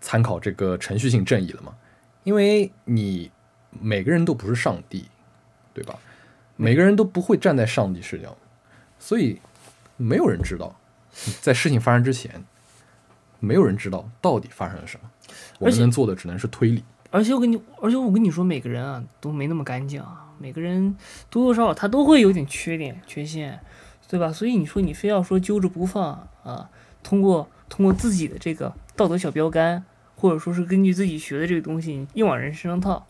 [0.00, 1.74] 参考这个程序性正义了嘛，
[2.22, 3.28] 因为你
[3.72, 5.08] 每个人都不是上帝，
[5.74, 5.98] 对吧？
[6.54, 8.36] 每个人都不会站在上帝视角，
[9.04, 9.38] 所以
[9.98, 10.74] 没有人知道
[11.42, 12.42] 在事情发生之前，
[13.38, 15.10] 没有人知道到底发生了什么。
[15.58, 16.82] 我们能做的只能是推理。
[17.10, 20.96] 而且我跟你，而且我跟你说，每个人啊都没那么干净啊，每个人
[21.28, 23.60] 多多少少他都会有点缺点、缺陷，
[24.08, 24.32] 对吧？
[24.32, 26.70] 所以你说你非要说揪着不放啊，
[27.02, 29.84] 通过通过自己的这个道德小标杆，
[30.16, 33.06] 或者说是根据自己学的这个东西硬往人身上套，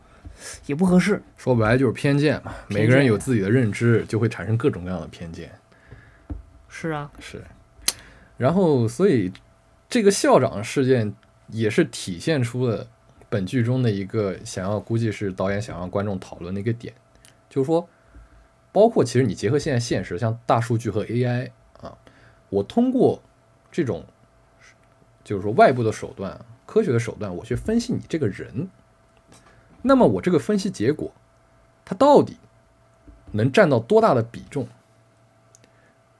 [0.67, 1.23] 也不合适。
[1.37, 5.51] 说白了就是偏见嘛，每个人有自己的认知，就会产生各种各样的偏见。
[6.77, 7.45] 是啊，是，
[8.37, 9.33] 然后所以
[9.89, 11.15] 这个校长事件
[11.47, 12.85] 也是体现出了
[13.29, 16.93] 本剧中的一个想要，估计是导演想让观众讨论的一个点，
[17.49, 17.89] 就是说，
[18.73, 21.97] 包括其实你结合现在现实，像大数据和 AI 啊，
[22.51, 23.23] 我通过
[23.71, 24.05] 这种
[25.23, 28.69] 就是说外部的手段、科学的手段，我去分析你这个人，
[29.81, 31.13] 那么我这个分析结果，
[31.85, 32.37] 它到底
[33.31, 34.67] 能占到多大的比重？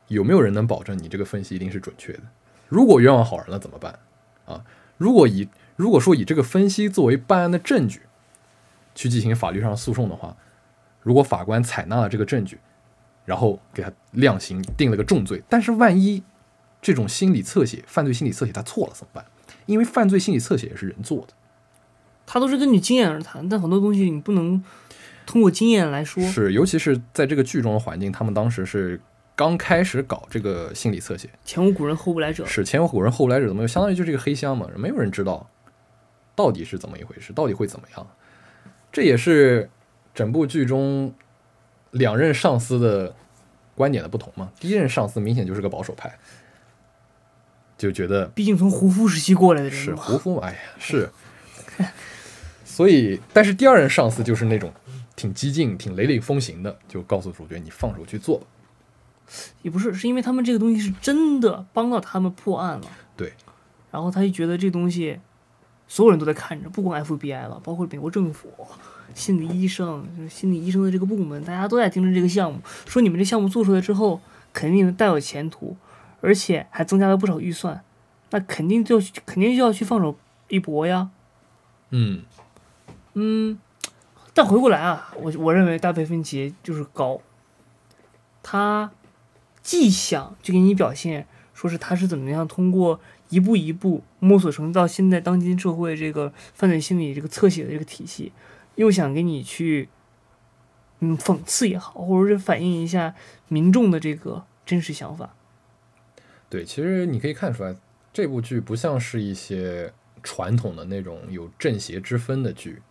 [0.09, 2.23] 有没有人能保证你这个分析一定是准确的？
[2.69, 3.99] 如果冤枉好人了怎么办？
[4.47, 4.65] 啊，
[4.99, 8.03] 如果以如果说以这个分析作为办案的证据
[8.95, 10.37] 去进行法律上诉讼的话，
[11.03, 12.59] 如果法官采纳了这个证据，
[13.25, 16.23] 然后给他量刑定了个重罪，但是万一
[16.81, 19.25] 这种心理侧写、犯罪心理侧写他错了怎么办？
[19.67, 21.29] 因为犯罪心理侧写也是人做的，
[22.27, 24.63] 他都是根据经验而谈，但很多东西你不能
[25.25, 26.23] 通过经验来说。
[26.25, 29.01] 是尤其是在这个剧中的环境，他们当时是
[29.37, 32.47] 刚开始搞这个心理侧写，前无古人后无来者。
[32.47, 34.69] 是前无古人后无来者，怎么就相当于就是一个黑箱嘛？
[34.77, 35.51] 没有人知道
[36.37, 38.07] 到底是怎么一回事，到底会怎么样。
[38.93, 39.69] 这也是
[40.15, 41.13] 整部剧中
[41.91, 43.15] 两任上司的
[43.75, 44.53] 观点的不同嘛。
[44.61, 46.17] 第一任上司明显就是个保守派，
[47.77, 51.11] 就觉得毕竟从胡夫时期过来的人是胡夫嘛，哎呀是。
[52.65, 54.73] 所以，但是第二任上司就是那种
[55.17, 58.47] 挺激进、挺雷厉风行的，就告诉主角你放手去做吧。
[59.63, 62.87] 也不是，是因为他们这个东西是真的帮到他们破案了。
[63.17, 63.33] 对，
[63.91, 65.19] 然后他就觉得这东西
[65.87, 68.49] 所有人都在看着，不光 FBI 了，包括美国政府、
[69.15, 74.21] 心理医生、就是心理医生的这个部门，大家都在盯着这个项目，说你们这项目做出来之后，
[74.53, 75.77] 肯定大有前途，
[76.21, 77.83] 而且还增加了不少预算，
[78.31, 80.17] 那肯定就肯定就要去放手
[80.49, 81.11] 一搏呀。
[81.91, 82.23] 嗯，
[83.13, 83.59] 嗯，
[84.33, 87.21] 但回过来啊，我我认为大卫芬奇就是高，
[88.43, 88.91] 他
[89.65, 93.01] 既想就给你表现说是他是怎么样通过
[93.31, 98.33] 一步一步摸索成到现在当今社会这个犯罪心理这个侧写的这个体系，
[98.75, 99.89] 又想给你去
[101.01, 103.15] 嗯讽刺也好，或者是反映一下
[103.49, 105.35] 民众的这个真实想法。
[106.51, 107.75] 对，其实你可以看出来，
[108.13, 112.83] 这部剧不像是一些传统的那种有正邪之分的剧。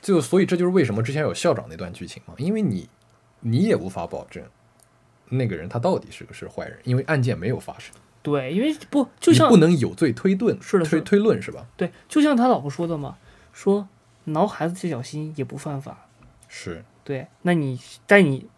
[0.00, 2.88] 就所以这就是为什么之前有校长那段剧情嘛，因为你
[3.40, 4.44] 你也无法保证
[5.30, 11.66] 那个人他到底是个是坏人，因为案件没有发生，对，因为不就像不能有罪推论，是的是的推论是吧？
[11.76, 13.16] 对，就像他老婆说的嘛，
[13.52, 13.88] 说
[14.24, 16.06] 挠孩子这小心也不犯法。
[16.48, 18.48] 是，对，那你在你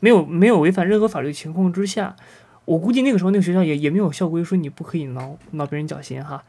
[0.00, 2.16] 没有没有违反任何法律情况之下，
[2.64, 6.44] 我估计那个时候那个学校也也没有校规说你不可以挠挠别人脚心哈。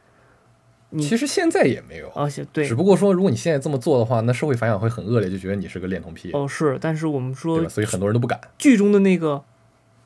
[0.95, 7.67] 你其实现在也没有，而且对只不过说如果你现在这么做的话，那社会反响会很恶劣，就觉得你是个恋童癖，哦是，但是我们对说吧？
[7.67, 8.39] 所以很多人都不敢。
[8.59, 9.43] 剧中的那个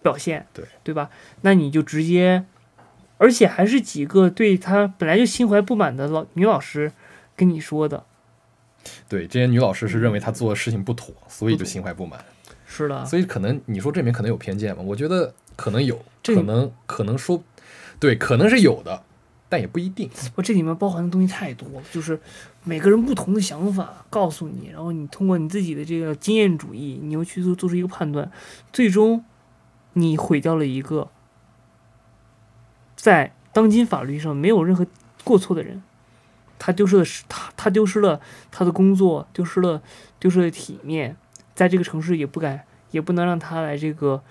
[0.08, 1.10] 表现，对对吧？
[1.42, 2.46] 那你就直接，
[3.18, 6.94] 而且还是几个对他本来就心怀不满的老女老师
[7.36, 8.06] 跟你说的，
[9.10, 12.24] 对，这些女老师是认为他做的事情不妥，所以就心怀不满。
[12.66, 14.82] 是的，所以可能你说这里面可能有偏见吗？
[14.82, 17.44] 我觉得可能有，这可能可能说，
[18.00, 19.04] 对，可能是有的，
[19.50, 20.10] 但也不一定。
[20.36, 22.20] 我这里面包含的东西太多了，就是
[22.64, 28.30] 每个人不同的想法告诉你，然后你通过你自己的这个经验主义，你又去做做出一个判断，
[28.74, 29.24] 最终
[29.98, 31.10] 你毁掉了一个
[32.96, 34.86] 在当今法律上没有任何
[35.24, 35.82] 过错的人，
[36.60, 39.82] 他丢失了是他他丢失了他的工作，丢失了
[40.20, 41.18] 丢失了体面，
[41.56, 44.22] 在这个城市也不敢也不能让他来这个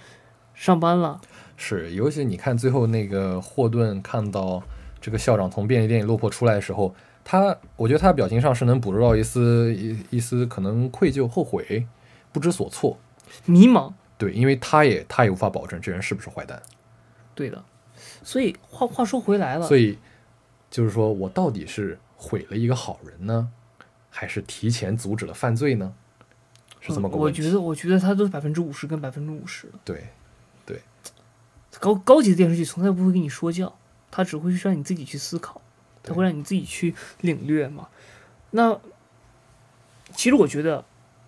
[0.54, 1.20] 上班了。
[1.56, 4.62] 是，尤其你看最后那个霍顿看到
[5.00, 11.86] 这个校长从便利店里落魄出来的时候，他我觉得他的表情上是能捕捉到一丝一一丝可能愧疚、后悔、
[12.32, 12.98] 不知所措。
[13.44, 16.62] 迷茫，对，因为他也他也无法保证这人是不是坏蛋，
[17.34, 17.64] 对的。
[18.22, 19.98] 所以话话说回来了，所以
[20.70, 23.50] 就是说我到底是毁了一个好人呢，
[24.10, 25.94] 还是提前阻止了犯罪呢？
[26.80, 27.42] 是这么个我问题。
[27.42, 30.08] 觉得，我觉得它都是百分之五十跟百分之五十对。
[30.64, 30.80] 对，
[31.78, 33.78] 高高级的电视剧从来不会跟你说教，
[34.10, 35.60] 它只会让你自己去思考，
[36.02, 37.88] 它会让你自己去领略嘛。
[38.50, 38.80] 那
[40.12, 40.84] 其实我觉得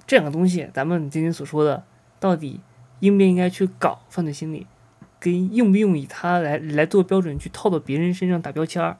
[0.06, 1.84] 这两个东西，咱们今天所说的，
[2.18, 2.60] 到底
[3.00, 4.66] 应不应该去搞犯罪心理，
[5.20, 8.96] 跟用不用以它来来做标准去套到别人身上打标签儿，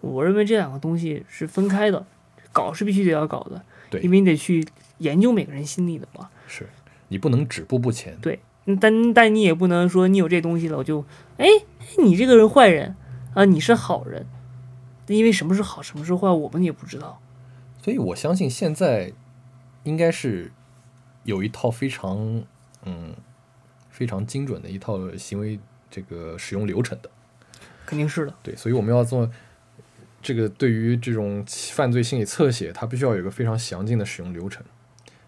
[0.00, 2.06] 我认为这两个东西是分开的，
[2.52, 4.66] 搞是必须得要搞的，对因为你得去
[4.98, 6.28] 研究每个人心理的嘛。
[6.46, 6.68] 是
[7.08, 8.16] 你不能止步不前。
[8.20, 11.04] 对，嗯但但你也不能说你有这东西了，我就
[11.38, 11.46] 哎，
[12.02, 12.94] 你这个人坏人
[13.34, 14.26] 啊，你是好人，
[15.06, 17.20] 因为什么是好，什么是坏，我们也不知道。
[17.82, 19.12] 所以我相信现在
[19.84, 20.52] 应该是
[21.24, 22.42] 有一套非常
[22.84, 23.14] 嗯
[24.00, 25.60] 非常精准的一套行为
[25.90, 27.10] 这个使用流程的。
[27.84, 29.30] 肯定是的，对，所以我们要做
[30.22, 34.64] 这个对于这种犯罪心理侧写，它必须要有一个非常详尽的使用流程，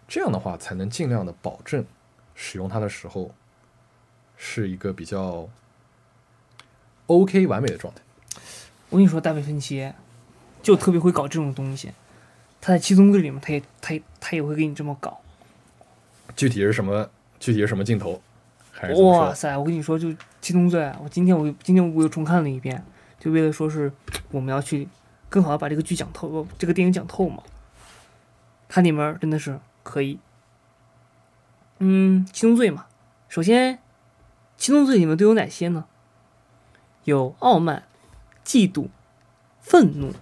[0.07, 1.85] 这样的话才能尽量的保证
[2.33, 3.31] 使用它的时候
[4.35, 5.47] 是一个比较
[7.05, 8.01] OK 完美的状态。
[8.89, 9.93] 我跟你说，大卫芬奇
[10.63, 11.91] 就特别会搞这种东西，
[12.59, 15.21] 他在《七宗罪》里面，他也他也他也会给你这么搞。
[16.35, 17.07] 具体是什么？
[17.39, 18.19] 具体是什么镜头？
[18.95, 19.57] 哇塞！
[19.57, 20.07] 我跟你说，就
[20.41, 22.83] 《七宗罪》，我今天我今天我又重看了一遍，
[23.19, 23.91] 就为了说是
[24.31, 24.87] 我们要去
[25.29, 27.43] 更好的把这个剧讲透，这个电影讲透嘛。
[28.67, 30.19] 它里面真的是可以，
[31.77, 32.87] 嗯，七宗罪嘛，
[33.29, 33.77] 首先，
[34.57, 35.85] 七宗罪里面都有哪些呢？
[37.03, 37.83] 有傲慢、
[38.43, 38.87] 嫉妒、
[39.59, 40.13] 愤怒、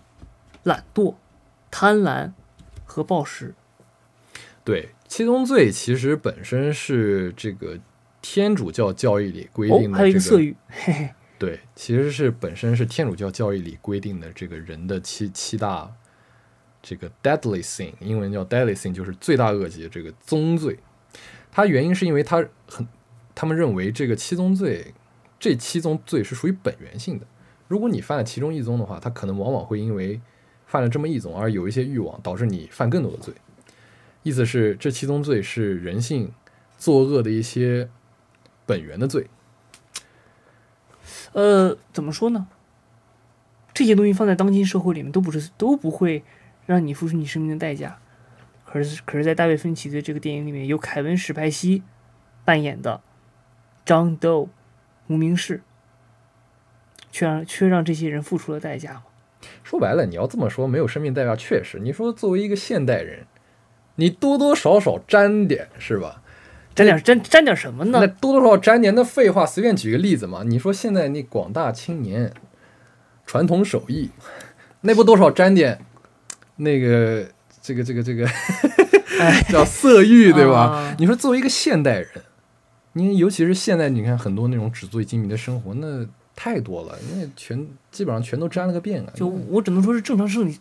[0.63, 1.15] 懒惰、
[1.71, 2.33] 贪婪
[2.83, 3.55] 和暴食。
[4.65, 7.79] 对，七宗罪其实本身是这个
[8.21, 11.09] 天主教教义里规哦定，的、这还有一个色欲， 嘿嘿。
[11.39, 15.91] 对，其实是本身是天主教教义里规定的这个人的七七大
[16.83, 20.77] 这个 deadly sin，英文叫 deadly sin，就是罪大恶极的这个宗罪。
[21.51, 22.87] 它原因是因为它很，
[23.33, 24.93] 他们认为这个七宗罪，
[25.39, 27.25] 这七宗罪是属于本源性的。
[27.67, 30.21] 如果你犯了其中一宗的话，它可能往往会因为
[30.67, 33.33] 犯了这么一宗而有一些欲望，导致你犯更多的罪。
[34.21, 36.31] 意思是这七宗罪是人性
[36.77, 37.89] 作恶的一些
[38.65, 39.27] 本源的罪。
[41.33, 42.47] 呃，怎么说呢？
[43.73, 46.23] 这些东西放在当今社会里面都不是都不会
[46.65, 47.99] 让你付出你生命的代价。
[48.65, 51.83] 可是，可是在大卫芬奇的这个电影里面，由凯文史派西
[52.43, 53.01] 扮演的
[53.85, 54.49] 张豆
[55.07, 55.61] 无名氏，
[57.11, 59.03] 却让却让这些人付出了代价嘛？
[59.63, 61.79] 说白了，你要这么说，没有生命代价，确实。
[61.79, 63.25] 你说作为一个现代人，
[63.95, 66.21] 你多多少少沾点是吧？
[66.73, 68.07] 沾点沾沾点什么呢那？
[68.07, 70.43] 多多少少沾点，那废话，随便举个例子嘛。
[70.45, 72.33] 你说现在那广大青年
[73.25, 74.09] 传统手艺，
[74.81, 75.79] 那不多少沾点
[76.57, 77.27] 那个
[77.61, 78.27] 这个这个这个
[79.49, 80.59] 叫色欲对吧？
[80.61, 82.09] 啊你说作为一个现代人，
[82.93, 86.05] 你尤其是现在，你看很多那种纸醉金迷的生活，那
[86.35, 89.11] 太多了，那全基本上全都沾了个遍啊。
[89.13, 90.57] 就我只能说是正常生理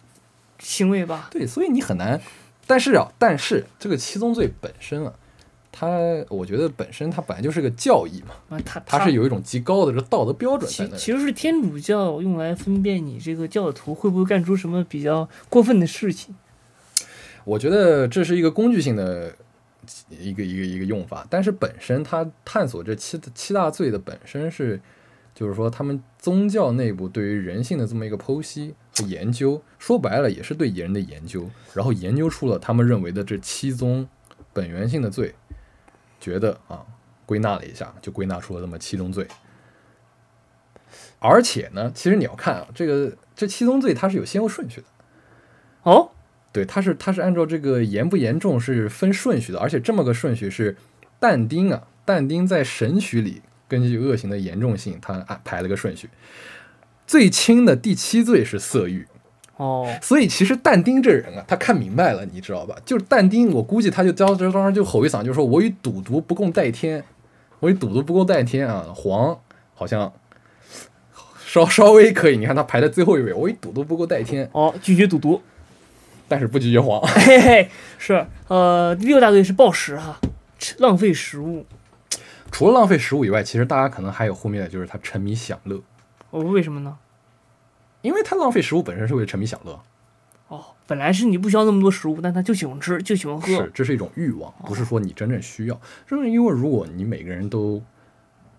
[0.59, 1.29] 行为吧。
[1.31, 2.21] 对，所以你很难。
[2.67, 5.13] 但是啊，但是这个七宗罪本身啊，
[5.73, 10.97] 它我觉得本身它本来就是个教义嘛，啊，他它是有一种极高的这个道德标准在那。
[10.97, 16.35] 其其实是天主教用来分辨你这个教徒会不会干出什么比较过分的事情。
[17.45, 19.35] 我觉得这是一个工具性的
[20.11, 24.81] 一个一个一个用法，但是本身它探索这七七大罪的本身是，
[25.35, 34.07] 就是说他们宗教内部对于人性的这么一个剖析和研究，说白了也是对人的研究，然后研究出了他们认为的这七宗
[34.53, 35.35] 本源性的罪，
[36.21, 36.85] 觉得啊
[37.25, 39.27] 归纳了一下，就归纳出了这么七宗罪。
[41.19, 44.87] 而且呢，其实你要看啊，这个这七宗罪它是有先后顺序的。
[45.83, 46.11] 哦，
[46.53, 50.77] 对，它是它是按照这个严不严重是分顺序的，而且这么个顺序是
[51.19, 56.11] 但丁啊，但丁在《神曲》里根据恶行的严重性，他按排了个顺序。
[57.07, 59.07] 最轻的第七罪是色欲，
[59.61, 62.75] 哦，所以其实但丁这人啊，他看明白了，你知道吧？
[62.87, 67.05] 就是但丁，我估计他就当时当时就吼一嗓，就说我与赌毒不共戴天，
[67.59, 68.87] 我与赌毒不共戴天啊！
[68.95, 69.39] 黄
[69.75, 70.11] 好像
[71.45, 75.43] 稍稍微可以，你看他排在最后一位，我与赌毒不共戴天，哦，拒绝赌毒，
[76.27, 76.99] 但是不拒绝黄。
[77.03, 80.19] 嘿嘿，是，呃，第六大队是暴食哈，
[80.59, 81.67] 吃浪费食物。
[82.51, 85.79] 除了浪费食物以外，其实大家可能还有后面的就是他沉迷享乐，
[86.31, 86.97] 哦，为什么呢？
[88.03, 89.81] 因为他浪费食物本身是为了沉迷享乐，
[90.49, 93.71] 哦，本来是你不需要那么多食物，但他就喜欢吃，就喜欢喝是。
[93.75, 95.81] 这是一种欲望，不是说你真正需要。
[96.07, 97.83] 正是因为如果你每个人都，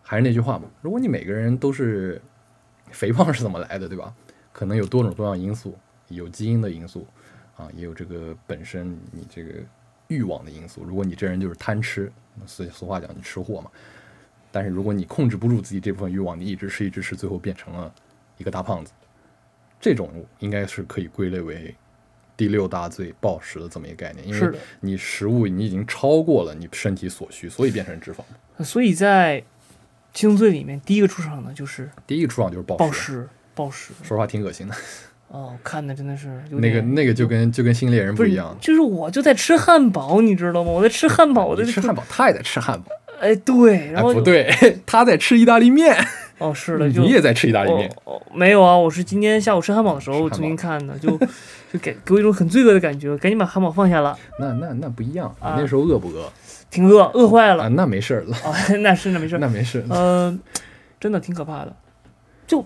[0.02, 2.22] 还是那句话嘛，如果你每个人都是
[2.92, 4.14] 肥胖是怎么来的，对吧？
[4.52, 5.78] 可能有多种多样因素，
[6.10, 7.08] 有基因的因素
[7.56, 9.54] 啊，也有这个本身你这个
[10.08, 10.84] 欲望的因素。
[10.84, 12.12] 如果你这人就是贪吃，
[12.46, 13.72] 所以俗话讲你吃货嘛。
[14.52, 17.94] 但是如果你控制不住自己这部分欲望，你一直吃一直吃，最后变成了
[18.38, 18.92] 一个大胖子，
[19.82, 20.10] 这种
[20.40, 21.76] 应该是可以归类为
[22.38, 28.64] 第六大罪暴食的这么一个概念，因为，你食物你已经超过了你身体所需，所以变成脂肪。
[28.64, 29.44] 所以在
[30.14, 33.92] 七宗罪里面，第一个出场的就是第一个出场就是暴暴食，暴食。
[34.04, 34.76] 说实话挺恶心的。
[35.28, 40.72] 哦，看的真的是那个那个就跟就跟新猎人不一样，就是我就在吃汉堡，你知道吗？
[40.72, 42.92] 我在吃汉堡，我在你吃汉堡，他也在吃汉堡。
[43.22, 44.54] 哎，对，哎，然后不对，
[44.86, 45.96] 他在吃意大利面，
[46.42, 47.89] 哦，是的，就你也在吃意大利面。
[48.04, 51.10] 哦哦，没有啊，我是今天下午吃汉堡的时候吃汉堡重新看的，就
[51.72, 56.32] 就给给我一种很罪恶的感觉，赶紧把汉堡放下了，那那那不一样，你啊那时候饿不饿
[56.70, 57.70] 挺饿，饿坏了啊？
[57.70, 59.86] 了那没事儿了，啊， 那是那没事儿，那没事。
[59.89, 60.38] 呃，
[61.00, 61.76] 真的挺可怕的，
[62.48, 62.66] 就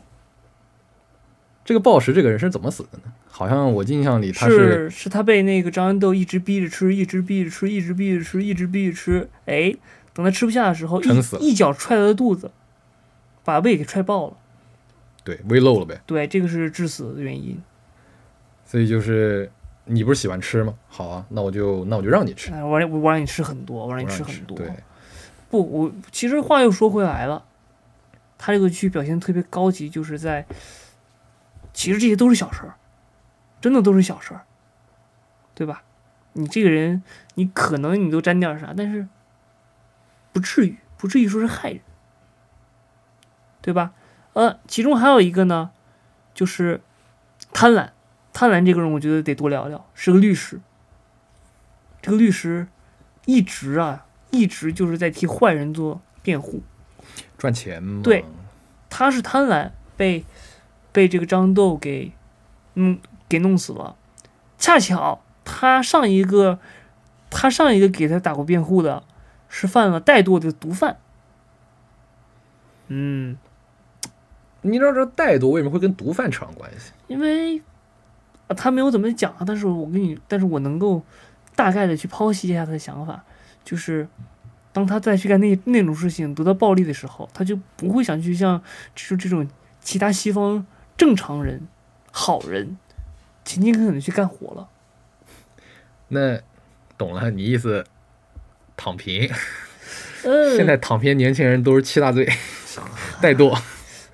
[1.64, 3.12] 这个暴食这个人是怎么死的呢？
[3.28, 9.76] 好像我印象里他是是他被那个张恩豆一直逼着吃，一直逼着吃，一直逼着吃，一直逼着吃，哎，
[10.14, 11.02] 等他吃不下的时候，
[11.42, 12.50] 一脚踹他的肚子，
[13.46, 14.38] 把胃给踹爆了，
[15.24, 17.58] 对胃漏了呗，对，这个是致死的原因。
[18.66, 19.50] 所以就是
[19.86, 20.74] 你不是喜欢吃吗？
[20.90, 24.58] 好啊，那我就那我就让你吃，哎，我让我让你吃很多，我让你吃很多。
[24.58, 24.70] 对，
[25.50, 27.46] 不，我其实话又说回来了，
[28.38, 30.46] 他这个剧表现特别高级，就是在，
[31.72, 32.76] 其实这些都是小事儿，
[33.62, 34.46] 真的都是小事儿，
[35.54, 35.84] 对吧？
[36.34, 37.02] 你这个人，
[37.36, 39.08] 你可能你都沾点儿啥，但是
[40.34, 41.80] 不至于，不至于说是害人，
[43.66, 43.94] 对吧？
[44.34, 45.72] 呃，其中还有一个呢，
[46.36, 46.82] 就是
[47.52, 47.90] 贪婪，
[48.32, 50.62] 贪婪这个人，我觉得得多聊聊，是个律师。
[52.00, 52.68] 这个律师
[53.26, 56.62] 一直啊，一直就是在替坏人做辩护。
[57.40, 58.04] 赚钱嘛。
[58.04, 58.24] 对
[58.88, 60.24] 他是贪婪，被
[60.92, 62.12] 被这个张豆给
[62.76, 63.96] 嗯给弄死了。
[64.60, 66.60] 恰巧他上一个
[67.32, 69.04] 他上一个给他打过辩护的
[69.50, 70.98] 是犯了怠惰的毒贩。
[72.90, 73.38] 嗯，
[74.68, 76.92] 你知道这怠惰为什么会跟毒贩扯上关系？
[77.08, 77.60] 因为
[78.48, 81.04] 啊他没有怎么讲啊，但是我跟你，但是我能够
[81.56, 83.24] 大概的去剖析一下他的想法，
[83.64, 84.08] 就是
[84.74, 88.62] 当他再去干那那种事情得到暴利的时候，他就不会想去像
[88.96, 89.48] 就是这种
[89.82, 90.66] 其他西方
[90.98, 91.68] 正常人、
[92.12, 92.78] 好人
[93.44, 94.68] 勤勤恳恳的去干活了。
[96.08, 96.40] 那
[96.98, 97.86] 懂了，你意思
[98.76, 99.32] 躺平。
[100.24, 102.28] 呃， 现在躺平年轻人都是七大罪：
[103.22, 103.58] 怠惰、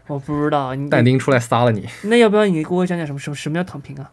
[0.07, 1.87] 我不知道你但丁出来杀了你。
[2.03, 4.11] 那要不要你给我讲讲什么什么什么叫躺平啊？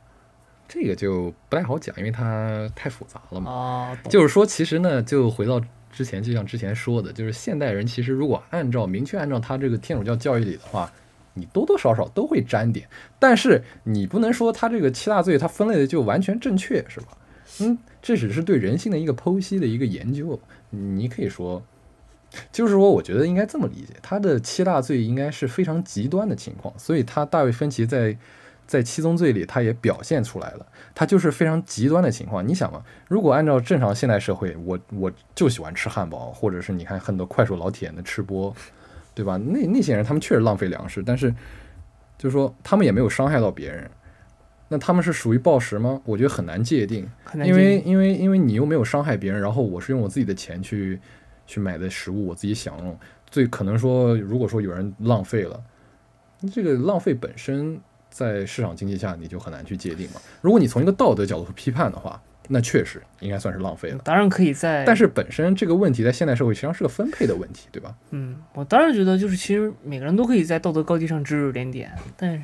[0.68, 3.50] 这个就不太好讲，因为它太复杂了嘛。
[3.50, 5.60] 啊，就是说，其实呢，就回到
[5.90, 10.92] 之前，就像之前说的，就是现代人其实如果按照明确按照他这个天主教教义里的话，
[11.32, 12.86] 你多多少少都会沾点，
[13.18, 17.16] 但是你不能说他这个七大罪他分类的就完全正确，是吧？
[17.60, 20.38] 嗯，这只是对人性的一个剖析的一个研究，
[20.70, 21.62] 你可以说。
[22.52, 28.16] 就是说，我觉得应该这么理解，他的七大罪应该是非常极端的情况，所以他大卫芬奇在
[28.66, 32.46] 在七宗罪里，他也表现出来了，他就是非常极端的情况。
[32.46, 38.54] 你想嘛，如果按照正常现代社会，我我就喜欢吃汉堡，或者是你看很多快手老铁的吃播，
[39.14, 39.38] 对吧？
[39.38, 41.34] 那那些人他们确实浪费粮食，但是
[42.18, 43.90] 就是说他们也没有伤害到别人，
[44.68, 45.98] 那他们是属于暴食吗？
[46.04, 47.08] 我觉得很难界定。
[47.34, 51.00] 因为因为因为你又没有伤害别人，然后我是用我自己的钱去
[51.48, 52.96] 去买的食物，我自己享用，
[53.28, 55.60] 最可能说，如果说有人浪费了，
[56.52, 57.80] 这个浪费本身
[58.10, 60.20] 在市场经济下你就很难去界定嘛。
[60.40, 63.98] 如果你从一个道德角度批判的话，那确实应该算是浪费了。
[64.04, 67.94] 当然可以在，但是本身这个问题在现代社会实际上是个分配的问题，对吧？
[68.10, 72.42] 嗯，我当然觉得就是其实每个人都可以在道德高地上指指点点，但是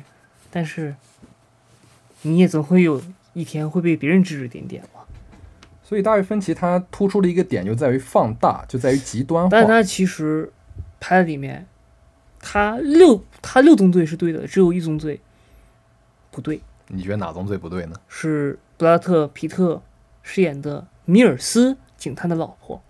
[0.51, 0.95] 但是
[2.23, 3.01] 你也总会有
[3.33, 4.94] 一天会被别人指指点点嘛。
[5.87, 9.49] 所以大卫芬奇他突出的一个点就在于放大，就在于极端化。
[9.51, 10.51] 但是他其实
[10.99, 11.67] 拍的里面，
[12.39, 15.21] 他六他六宗罪是对的，只有一宗罪
[16.31, 17.95] 不对，你觉得哪宗罪不对呢？
[18.07, 19.79] 是布拉特皮特
[20.23, 22.81] 饰演的米尔斯警探的老婆，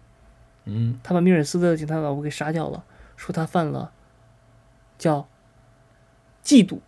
[0.63, 2.85] 嗯，他把米尔斯的警探老婆给杀掉了，
[3.17, 3.91] 说他犯了
[4.97, 5.27] 叫
[6.41, 6.79] 嫉妒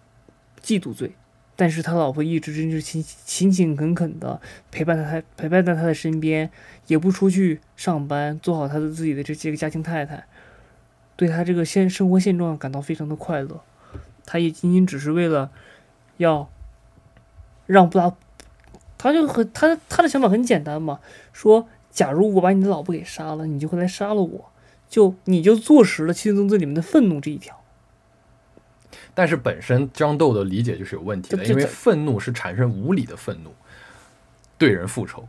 [0.64, 1.16] 嫉妒罪，
[1.60, 4.40] 但是他老婆一直真是勤勤勤恳恳的
[4.72, 6.52] 陪伴在他陪伴在他的身边，
[6.86, 10.28] 也不出去上班，做好他的自己的这这个家庭太太，
[11.16, 13.62] 对他这个现生活现状感到非常的快乐，
[14.24, 15.50] 他也仅仅只是为了
[16.18, 16.48] 要
[17.66, 18.16] 让布拉，
[19.00, 21.00] 他就很他他的想法很简单嘛，
[21.34, 24.52] 说假如我把你的老婆给杀了，你就会来杀了我，
[24.88, 27.60] 就你就坐实了七宗罪里面的愤怒这一条。
[29.18, 33.50] 但是本身张豆的理解就是有问题的，因为愤怒是产生无理的愤怒，
[34.60, 35.28] 对人复仇，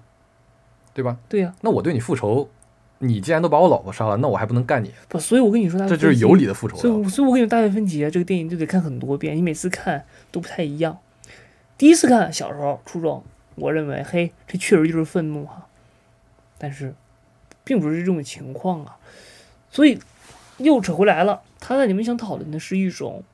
[0.93, 1.17] 对吧？
[1.27, 2.51] 对呀、那我对你复仇，
[2.99, 4.93] 你既然都把我老婆杀了，那我还不能干你？
[5.09, 6.83] 不，所以我跟你说，这就是有理的复仇了。
[6.83, 10.99] 所以我，所以我跟你说，大卫芬奇啊，这个电影就得看很多遍，你每次看都不太一样。
[11.79, 13.25] 第一次看，小时候初中，
[13.55, 15.67] 我认为，嘿，这确实就是愤怒哈，
[16.59, 16.95] 但是，
[17.65, 18.99] 并不是这种情况啊。
[19.71, 19.99] 所以，
[20.59, 23.25] 又扯回来了，他在里面想讨论的是一种，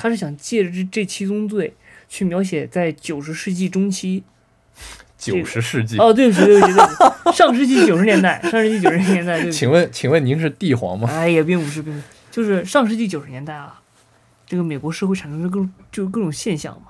[0.00, 1.74] 他是想借着这这七宗罪
[2.08, 4.24] 去描写在九十世纪中期，
[5.18, 9.58] 九十世纪，哦，对不起，对不起，对不起，上世纪九十年代，上世纪九十年代，对不起。
[9.58, 11.06] 请问，请问您是帝皇吗？
[11.10, 13.82] 哎，也并不是，并不是，就是上世纪九十年代啊，
[14.46, 16.88] 这个美国社会产生的各种就是各种现象嘛。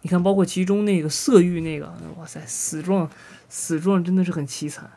[0.00, 3.08] 你看，包括其中那个色欲那个，哇塞，死状
[3.48, 4.90] 死状真的是很凄惨，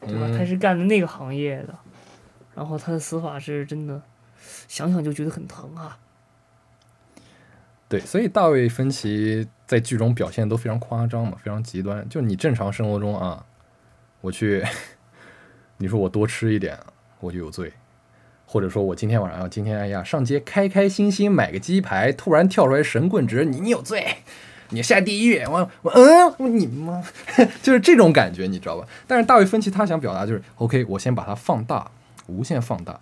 [0.00, 0.28] 对吧？
[0.28, 1.76] 他嗯，是干的那个行业的，
[2.54, 4.00] 然后他的死法是真的，
[4.68, 5.98] 想想就觉得很疼啊。
[7.88, 12.06] 对，所以大卫芬奇在剧中表现都非常夸张嘛，非常极端。
[12.08, 13.44] 就你正常生活中啊，
[14.20, 14.64] 我去，
[15.78, 16.78] 你说我多吃一点，
[17.20, 17.72] 我就有罪。
[18.48, 24.18] 或者说我今天晚上，今天哎呀上街开开心心买个鸡排，突然跳出来神棍指你，你有罪，
[24.70, 25.42] 你下地狱。
[25.44, 27.02] 我我嗯，我你妈，
[27.60, 28.86] 就是这种感觉，你知道吧？
[29.06, 31.90] 但是大卫芬奇他想表达就是，OK，我先把它放大，
[32.26, 33.00] 无限放大，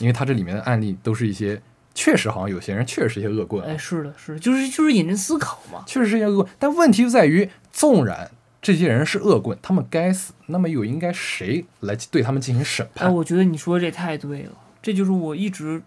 [0.00, 1.62] 因为他这里面的案例都是一些
[1.94, 5.84] 确实好像有些人确实是一些恶棍啊，哎，是的，是的，就是就是引人思考嘛。
[5.86, 8.30] 确实是一些恶棍，但问题就在于，纵然
[8.60, 13.14] 这些人是恶棍，他们该死，那么又应该谁来对他们进行审哎，判？
[13.14, 15.82] 我觉得你说这太对了，这就是我一直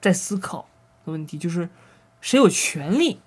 [0.00, 0.68] 在思考
[1.04, 1.68] 的问题，就是
[2.20, 3.20] 谁有权利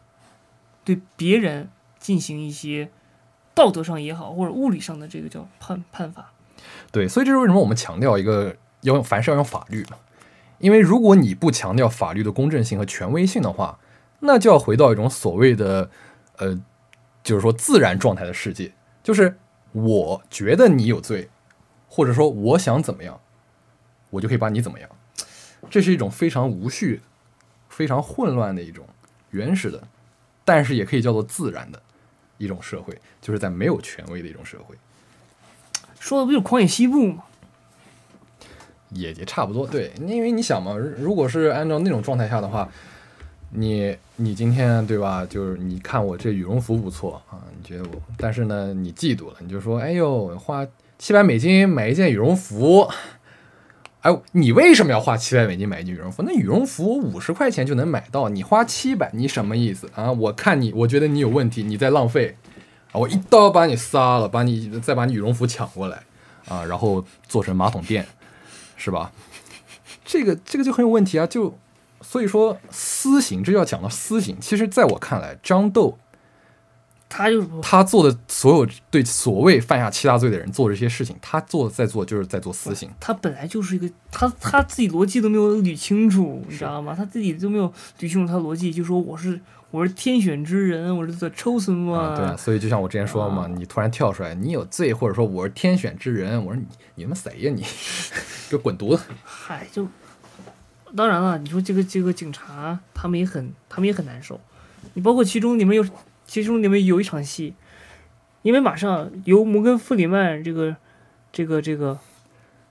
[0.83, 1.69] 对别人
[1.99, 2.89] 进行一些
[3.53, 6.31] 道德上也好，或者物理上的这个叫判判罚。
[6.91, 9.97] 对，所以这是为什么我们强调一个要用凡事要用法律嘛？
[10.59, 13.79] 因为如果你不强调法律的公正性和权威性的话，
[14.19, 15.89] 那就要回到一种所谓的
[16.37, 16.59] 呃，
[17.23, 18.71] 就是说自然状态的世界，
[19.03, 19.37] 就是
[19.73, 21.29] 我觉得你有罪，
[21.87, 23.19] 或者说我想怎么样，
[24.09, 24.89] 我就可以把你怎么样。
[25.69, 27.01] 这是一种非常无序、
[27.69, 28.87] 非常混乱的一种
[29.31, 29.87] 原始的，
[30.43, 31.81] 但是也可以叫做自然的
[32.37, 34.75] 一种社会，就是在没有权威的一种社会。
[35.99, 37.23] 说的不就是狂野西部吗？
[38.95, 42.67] 也也差不多，对，因为你想嘛，如果是按照那种状态下的话，
[43.51, 45.25] 你你今天对吧？
[45.29, 50.65] 就是你看我这羽绒服不错啊，你觉得我，但是呢，你嫉妒了，你就说，哎呦，花
[50.97, 52.89] 七百美金买一件羽绒服，
[54.01, 56.23] 哎，你为什么要花七百美金买一件羽绒服？
[56.23, 60.11] 那羽绒服五十块钱就能买到，你花七百，你什么意思啊？
[60.11, 62.35] 我看你，我觉得你有问题，你在浪费，
[62.91, 66.03] 啊，我一刀把你杀了，把你再把你羽绒服抢过来，
[66.47, 68.05] 啊，然后做成马桶垫。
[68.75, 69.11] 是吧？
[70.03, 71.25] 这个这个就很有问题啊！
[71.25, 71.57] 就
[72.01, 74.37] 所以说私刑，这就要讲到私刑。
[74.39, 75.97] 其实，在我看来，张豆
[77.09, 82.89] 他就是他做的所有对所谓犯下七大罪的人做这些事情，他做在做就是在做私刑。
[82.99, 86.93] 他本来就是一个他他自己逻辑都没有捋清楚，你知道吗？
[86.95, 87.67] 他自己都没有
[87.99, 89.39] 捋清楚他逻辑，就说我是
[89.75, 96.65] 我是天选之人，我是 the chosen one，、啊，对啊，所以就像我之前说的嘛，啊你突然跳出来，你有罪，或者说我是天选之人，我说你
[96.95, 97.61] 你他妈谁呀你，
[98.49, 99.03] 给我滚犊子！
[99.25, 99.85] 嗨，就
[100.95, 104.39] 当然了，你说这个这个警察他们也很他们也很难受，
[104.93, 105.85] 你包括其中你们有
[106.25, 107.53] 其中你们有一场戏，
[108.43, 110.77] 因为马上由摩根弗里曼这个
[111.33, 111.99] 这个这个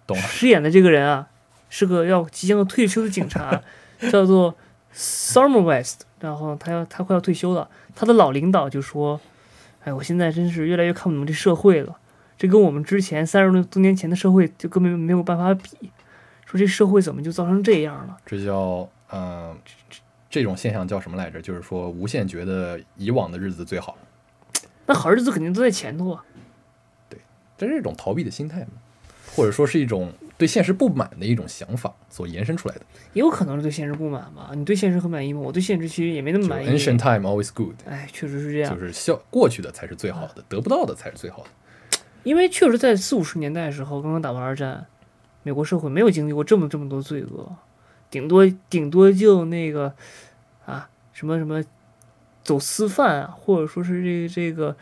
[0.06, 1.28] 懂饰演的这个人啊，
[1.68, 3.60] 是个要即将要退休的警察，
[4.10, 4.56] 叫做
[4.94, 9.20] Summer West，然后他要他快要退休了，他的老领导就说
[9.84, 11.96] ：“哎，我现在真是越来越看不懂这社会了，
[12.38, 15.90] 这跟我们之前三十多年前的社会就根本没有办法比。
[16.46, 18.16] 说这社会怎么就造成这样了？
[18.24, 19.20] 这叫嗯、
[19.50, 19.56] 呃
[19.90, 19.98] 这
[20.30, 21.42] 这种现象叫什么来着？
[21.42, 23.96] 就是说无限觉得以往的日子最好。
[24.86, 26.24] 那好日子肯定都在前头啊。
[27.08, 27.18] 对
[27.56, 28.72] 这是一种逃避的心态嘛，
[29.34, 32.80] 或者说是一种对现实不满的一种想法所延伸出来的。
[33.12, 34.50] 也有可能是对现实不满吧？
[34.54, 35.40] 你对现实很满意吗？
[35.40, 36.68] 我对现实其实也没那么满意。
[36.68, 38.80] ancient time always good，哎，确实是这样就。
[38.80, 41.48] 是笑过去的才是最好的，得不到的才是最好的。
[42.24, 44.86] 因为确实在四五十年代的时候，刚刚打完二战，
[45.42, 47.54] 美国社会没有经历过这么这么多罪恶，
[48.10, 49.94] 顶多顶多就那个
[50.64, 51.62] 啊什么什么
[52.42, 54.76] 走私犯啊，或者说是这个这个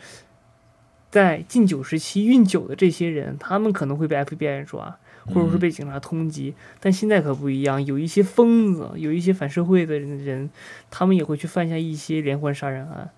[1.11, 4.97] 在禁酒时期运酒的这些人，他们可能会被 FBI 抓，
[5.27, 6.53] 或者说被警察通缉。
[6.79, 10.49] 但现在可不一样，有一些疯子，有一些反社会的人，
[10.89, 13.11] 他们也会去犯下一些连环杀人案，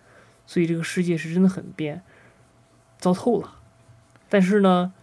[0.45, 2.01] 所以这个世界是真的很变，
[2.97, 3.55] 糟透了。
[4.29, 4.93] 但是呢，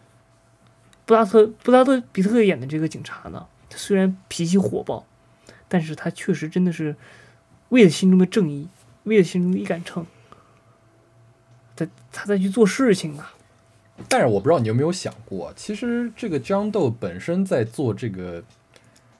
[1.04, 5.06] 布拉特布拉特比特演的这个警察呢，他虽然脾气火爆，
[5.68, 6.96] 但是他确实真的是
[7.70, 8.68] 为了心中的正义，
[9.04, 10.06] 为了心中的一杆秤，
[11.76, 13.34] 他他在去做事情啊。
[14.08, 18.42] 但是我不知道你有没有想过，其实这个江豆本身在做这个，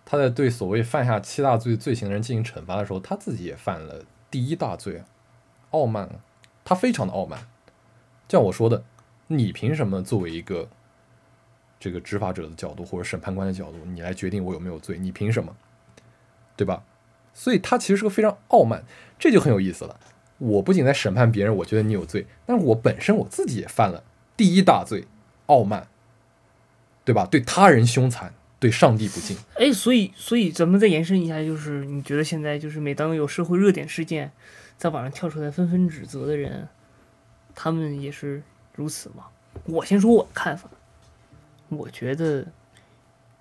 [0.04, 5.02] 他在对所谓犯下七大罪罪行的人进行惩罚的时候，他自己也犯了第一大罪，
[5.70, 6.08] 傲慢，
[6.64, 7.46] 他非常的傲慢。
[8.28, 8.84] 像我说的，
[9.26, 10.68] 你凭什么作为一个
[11.78, 14.98] 这个执法者的角度或者审判官的角度，你来决定我有没有罪？
[14.98, 15.54] 你凭什么？
[16.56, 16.82] 对吧？
[17.34, 18.84] 所以他其实是个非常傲慢，
[19.18, 19.98] 这就很有意思了。
[20.38, 24.02] 我不仅在审判别人，我觉得你有罪，但是我本身我自己也犯了
[24.43, 25.07] 第一大罪，
[25.47, 25.86] 傲慢，
[27.05, 27.24] 对吧？
[27.30, 29.36] 对他人凶残，对上帝不敬。
[29.55, 34.32] 哎，所以，所以咱们再延伸一下，就是你觉得现在就是每当有社会热点事件
[34.76, 36.68] 在网上跳出来纷纷指责的人，
[37.55, 38.43] 他们也是
[38.74, 39.26] 如此吗？
[39.66, 40.68] 我先说我的看法，
[41.68, 42.45] 我觉得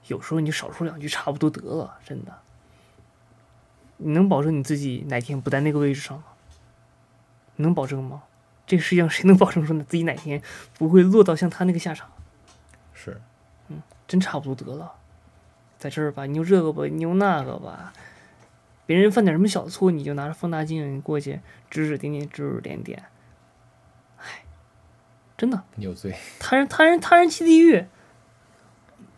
[0.06, 2.32] 有时候你少说两句差不多得了，真的。
[3.98, 6.26] 你能保证你自己哪天不在那个位置上吗？
[7.56, 8.22] 你能保证吗？
[8.72, 10.42] 这个世界上谁能保证说自己哪天
[10.78, 12.10] 不会落到像他那个下场？
[12.94, 13.20] 是，
[13.68, 14.94] 嗯真差不多得了，
[15.78, 17.92] 在这儿吧，你就这个吧，你用那个吧，
[18.86, 23.04] 别人犯点什么小错，你就拿着放大镜过去指指点点，指指点点，
[24.20, 24.46] 哎，
[25.38, 26.16] 真的，你有罪。
[26.40, 27.88] 他人他人他人即地狱，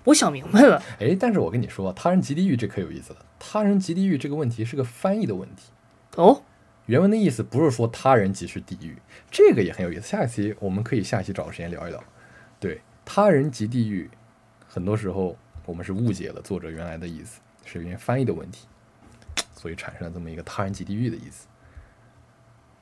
[0.06, 0.82] 我想明白了。
[1.00, 3.24] 哎，但是我跟你说，他人即地狱这可有意思了。
[3.38, 5.70] 他人即地狱这个问题是个翻译的问题。
[6.16, 6.42] 哦，
[6.86, 8.98] 原文的意思不是说他人即是地狱，
[9.32, 10.02] 这个也很有意思。
[10.02, 12.04] 下一期我们可以下一期找个时间聊一聊。
[12.60, 14.10] 对，他人即地狱，
[14.68, 18.68] 很多时候我们是误解了作者原来的意思，是因为翻译的问题，
[19.54, 21.48] 所以产生了这么一个他人即地狱的意思。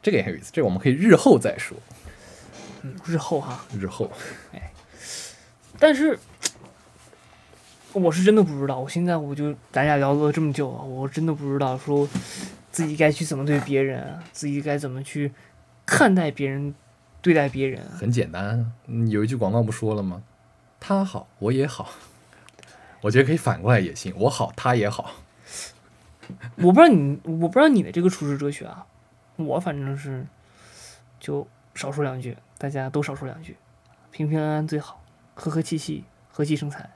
[0.02, 1.78] 这个也很有意思，这个我们可以日后再说。
[2.82, 4.12] 嗯，日后哈，日后，
[5.78, 6.18] 但是
[7.93, 8.80] 我是真的不知道。
[8.80, 12.10] 我现在我就咱俩聊了这么久啊，我真的不知道说
[12.72, 15.32] 自己该去怎么对别人，自己该怎么去
[15.86, 16.74] 看待别人，
[17.22, 17.84] 对待别人。
[17.91, 20.24] 很简单，嗯有一句广告不说了吗？
[20.80, 21.91] 他好，我也好。
[23.01, 25.11] 我觉得可以反过来也行，我好，他也好。
[26.57, 28.86] 我不知道你，我不知道你的这个处世哲学啊，
[29.36, 30.26] 我反正是
[31.19, 33.57] 就少说两句，大家都少说两句，
[34.11, 35.03] 平平安安最好，
[35.34, 36.89] 和和气气，和气生财。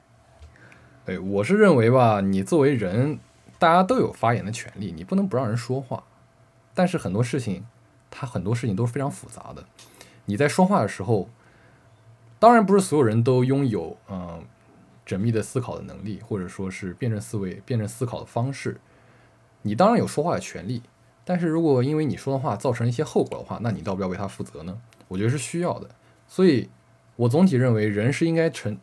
[1.04, 3.18] 对，我是认为吧，你作为人，
[3.58, 6.04] 大家都有发言的权利，你不能不让人说话。
[6.74, 7.66] 但是很多事情，
[8.10, 9.64] 它很多事情都是非常复杂的。
[10.26, 11.28] 你在说话的时候，
[12.38, 14.44] 当然不是所有人都拥有嗯、
[15.06, 18.78] 缜密的思考的能力，或者说是辩证思维、辩证思考的方式。
[19.62, 20.82] 你当然有说话的权利，
[21.24, 24.78] 但是如果因为你说的话造成一些后果的话，那你要不要为他负责呢？
[25.08, 25.88] 我觉得是需要的。
[26.28, 26.68] 所以，
[27.16, 28.76] 我总体认为人是应该呈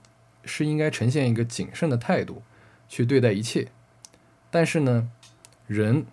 [0.44, 2.42] 是应该呈现一个谨慎的态度
[2.90, 3.68] 去对待一切。
[4.54, 5.10] 但是呢，
[5.66, 6.06] 人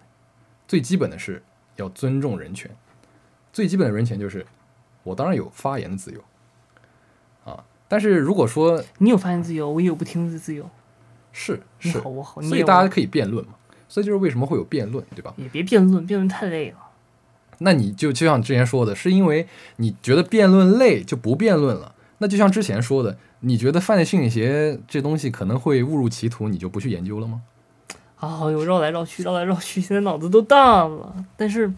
[0.66, 1.42] 最基本的是
[1.76, 2.74] 要尊重人权，
[3.52, 4.46] 最基本的人权就是
[5.02, 6.24] 我当然有发言的自由
[7.44, 7.62] 啊。
[7.86, 10.70] 但是如果说你有发言自由，我也有不听的自由。
[11.32, 13.52] 是是你好，，我好，所以大家可以辩论嘛。
[13.90, 15.34] 所以就是为什么会有辩论，对吧？
[15.36, 16.78] 也别辩论，辩论太累了。
[17.58, 21.94] 那你就就像之前说的，是因为你觉得辩论累就不辩论了。
[22.18, 27.42] 那就像之前说的，你觉得犯罪心理学这东西可能会误入歧途，你就不去研究了吗？
[28.20, 31.24] 啊，又绕来绕去，绕来绕去，现在脑子都大了。
[31.36, 31.72] 但是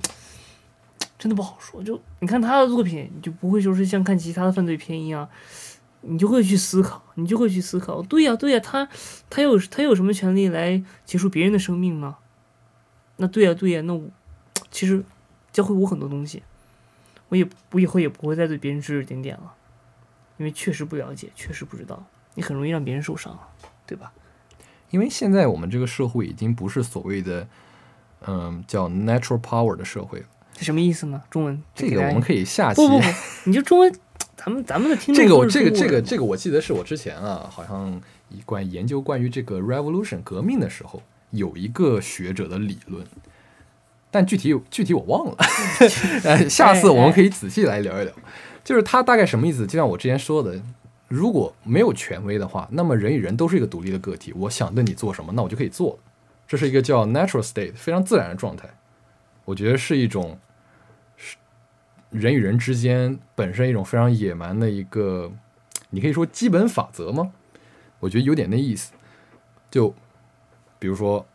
[1.18, 1.82] 真的不好说。
[1.82, 5.28] 就你看他的作品，你就不会说是像看其他的犯罪片一样，
[6.00, 8.02] 你就会去思考，你就会去思考。
[8.02, 8.88] 对呀、对呀、他
[9.30, 12.18] 他有他有什么权利来结束别人的生命吗？
[13.18, 14.02] 那对呀、对呀、那我
[14.72, 15.04] 其实
[15.52, 16.42] 教会我很多东西，
[17.28, 19.54] 我也我以后也不会再对别人指指点点了，
[20.38, 23.38] 因为确实不了解，确实不知道，你很容易让别人受伤，
[23.86, 24.12] 对吧？
[24.92, 27.48] 因为现在我们这个社会已经不是所谓的
[28.26, 30.26] 嗯叫 natural power 的社会了。
[30.54, 31.20] 这什么意思呢？
[31.28, 33.04] 中文这个我们可以下期不不不，
[33.44, 33.92] 你就中文，
[34.36, 43.04] 咱们咱们的听众这个我这个这个这个我记得是我之前啊，好像一关研究关于这个 revolution 革命的时候，有一个学者的理论，
[44.10, 45.36] 但具体具体我忘了，
[46.24, 48.12] 呃，下次我们可以仔细来聊一聊。
[48.62, 49.66] 就是他大概什么意思？
[49.66, 50.60] 就像我之前说的，
[51.12, 55.98] 如果没有权威的话，那么人与人都是一个独立的个体，我想对你做什么，那我就可以做。
[56.48, 58.66] 这是一个叫 natural state 非常自然的状态，
[59.44, 60.38] 我觉得是一种
[61.14, 61.36] 是
[62.08, 65.30] 人与人之间本身一种非常野蛮的一个，
[65.90, 67.30] 你可以说基本法则吗？
[68.00, 68.94] 我觉得有点那意思。
[69.70, 69.94] 就
[70.78, 71.26] 比如说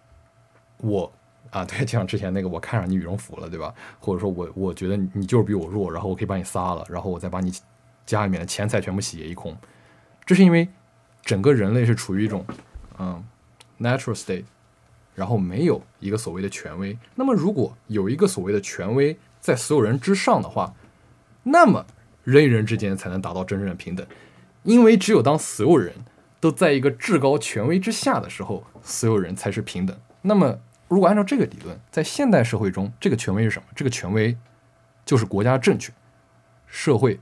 [0.78, 1.11] 我
[1.51, 3.71] 啊，对，就像之前那个我看上你羽绒服了，对吧？
[3.99, 7.53] 或者说我我觉得你就是比我弱，然后我可以把你杀了，然后我再把你
[8.08, 9.55] 家里面的钱财全部洗劫一空。
[10.26, 10.68] 这是因为
[11.22, 12.43] 整个人类是处于一种
[12.97, 13.24] 嗯
[13.80, 14.45] natural state，
[15.14, 16.97] 然后没有一个所谓的权威。
[17.14, 20.74] 那么如果有一个所谓的权威在所有人之上的话，
[21.43, 21.86] 那么
[22.24, 24.05] 人与人之间才能达到真正的平等。
[24.64, 25.93] 因为只有当所有人
[26.39, 29.97] 都在一个至高权威之下的时候，所有人才是平等。
[30.24, 33.66] 那么，如果按照这个理论，在现代社会中，这个权威是什么？
[33.76, 34.36] 这个权威
[35.05, 35.93] 就是国家政权、
[36.66, 37.20] 社会。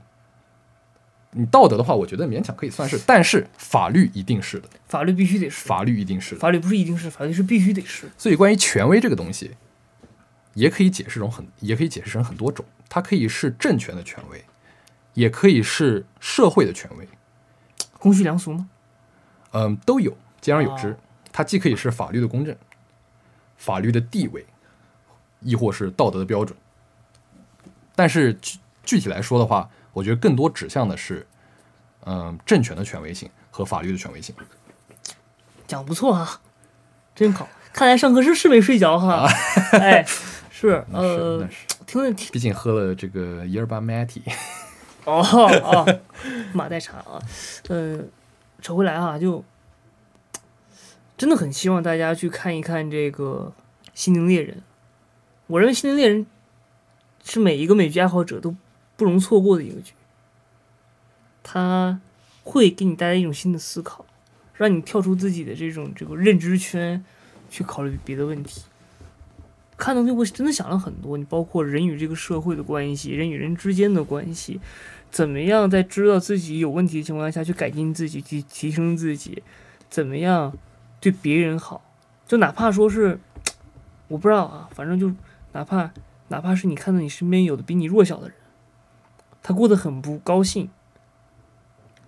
[1.38, 6.40] 你道德的话，我觉得勉强可以算是，但是法律一定是的，法律必须得是，法律一定是的。
[6.40, 8.08] 法律不是一定是，法律是必须得是。
[8.16, 9.52] 所以，关于权威这个东西，
[10.54, 12.64] 也可以解释成很，也可以解释成很多种。
[12.88, 14.44] 它可以是政权的权威，
[15.14, 17.06] 也可以是社会的权威。
[17.98, 18.68] 公序良俗吗？
[19.52, 20.88] 嗯，都有，兼而有之。
[20.88, 20.96] 哦
[21.32, 22.56] 它既可以是法律的公正、
[23.58, 24.46] 法律的地位，
[25.40, 26.56] 亦或是道德的标准。
[27.94, 31.26] 但是具具体来说的话，我觉得更多指向的是，
[32.04, 34.34] 嗯、政权的权威性和法律的权威性。
[35.66, 36.42] 讲不错啊，
[37.14, 37.48] 真好。
[37.72, 39.26] 看来上课是是没睡着哈。
[39.72, 40.04] 哎，
[40.52, 41.48] 是 呃
[41.86, 44.20] 听了听毕竟喝了这个耶尔巴 Matty。
[45.04, 46.00] 哦哦，
[46.52, 47.18] 马代茶啊，
[47.68, 48.00] 呃，
[48.60, 49.42] 扯回来啊，就
[51.16, 53.54] 真的很希望大家去看一看这个
[53.94, 54.56] 《心灵猎人》。
[55.46, 56.26] 我认为《心灵猎人》
[57.24, 58.54] 是每一个美剧爱好者都
[58.96, 59.92] 不容错过的一个剧，
[61.42, 62.00] 它
[62.42, 64.06] 会给你带来一种新的思考，
[64.54, 67.04] 让你跳出自己的这种这个认知圈，
[67.50, 68.62] 去考虑别的问题。
[69.76, 74.58] 看东西，我真的想了很多，你包括人与这个社会的关系，人与人之间的关系，
[75.10, 79.42] 怎么样在知道自己有问题的情况下去改进自己，去提升自己，
[79.90, 80.56] 怎么样
[80.98, 81.84] 对别人好，
[82.26, 83.20] 就哪怕说是
[84.08, 85.12] 我不知道啊，反正就
[85.52, 85.90] 哪怕
[86.28, 88.36] 哪怕是你看到你身边有的比你弱小的人，
[89.46, 90.68] 他过得很不高兴，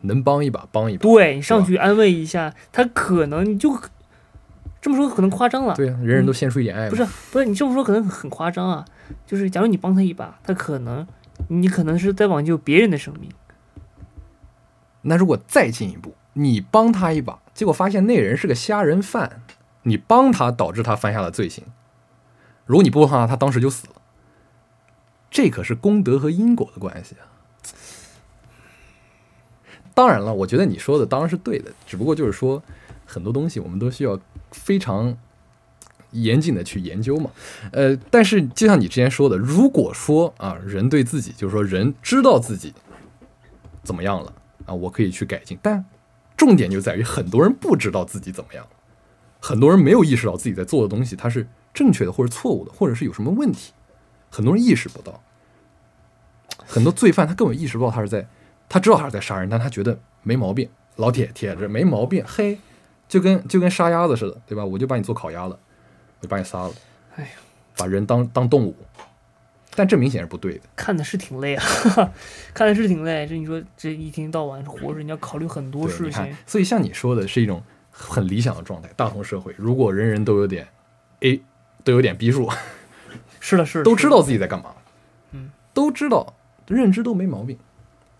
[0.00, 1.02] 能帮一把帮一把。
[1.02, 3.80] 对你上去安慰一下，他可能你就
[4.80, 6.90] 这么说可能夸张了，对啊，人人都献出一点爱嘛。
[6.90, 8.84] 不是不是，你这么说可能很夸张啊。
[9.24, 11.06] 就是假如你帮他一把，他可能
[11.46, 13.30] 你可能是在挽救别人的生命。
[15.02, 19.42] 那如果再进一步，你帮他一把，结果发现那人是个杀人犯，
[19.84, 21.62] 你帮他导致他犯下了罪行，
[22.66, 23.97] 如果你不帮他，他当时就死了。
[25.30, 27.24] 这可是功德和因果的关系啊。
[29.94, 32.62] 当然了，我觉得你说的当然是对的，只不过就是说
[33.04, 34.18] 很多东西我们都需要
[34.52, 35.16] 非常
[36.12, 37.30] 严谨的去研究嘛。
[37.72, 42.72] 呃，但是就像你之前说的，如果说啊，人对自己，就是说人知道自己
[43.82, 44.32] 怎么样了
[44.66, 45.84] 啊，我可以去改进，但
[46.36, 48.64] 重点就在于很多人不知道自己怎么样，
[49.40, 53.72] 很多人没有意识到自己在做的东西它是正确的或者错误的，或者是有什么问题，
[54.30, 55.22] 很多人意识不到。
[56.66, 58.26] 很多罪犯他根本意识不到他是在，
[58.68, 62.58] 他知道他是在杀人，但他觉得没毛病，老铁铁着没毛病，嘿，
[63.08, 64.64] 就跟就跟杀鸭子似的，对吧？
[64.64, 65.58] 我就把你做烤鸭了，
[66.20, 66.72] 我就把你杀了，
[67.16, 67.30] 哎呀，
[67.76, 68.76] 把人当当动物，
[69.74, 70.64] 但这明显是不对的。
[70.76, 71.64] 看的是挺累啊，
[72.52, 73.26] 看的是挺累。
[73.26, 80.68] 这你说这一天到晚活着，你要考虑很多，事情。，所以像你说的是一种很理想的状态，大同社会，如果人人都有点
[81.20, 81.40] A，
[81.82, 82.50] 都有点逼数，
[83.48, 84.74] 是的，是的，都知道自己在干嘛，
[85.32, 86.34] 嗯，都知道
[86.66, 87.58] 认知都没毛病，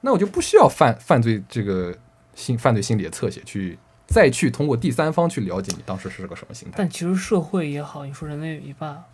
[0.01, 1.97] 那我就不需要犯犯罪这个
[2.35, 6.74] 心犯罪心理的侧写去再去通过第三方去了解你当时是个什么心态。
[6.79, 9.05] 但其实社会也好，你说人类也罢，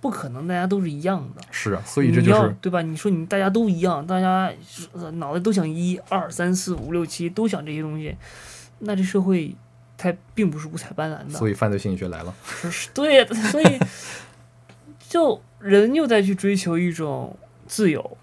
[0.00, 1.42] 不可能大家都是一样的。
[1.50, 2.82] 是啊，所以这你就是要对吧？
[2.82, 4.50] 你说你大家都一样，大家
[4.92, 8.16] 呃脑袋都想一二三四五六七都想这些东西，
[8.80, 9.54] 那这社会
[9.96, 11.38] 它并不是五彩斑斓的。
[11.38, 12.34] 所以犯罪心理学来了。
[12.44, 13.78] 是是对呀，所以
[15.10, 17.36] 就人又在去追求一种
[17.66, 18.16] 自由，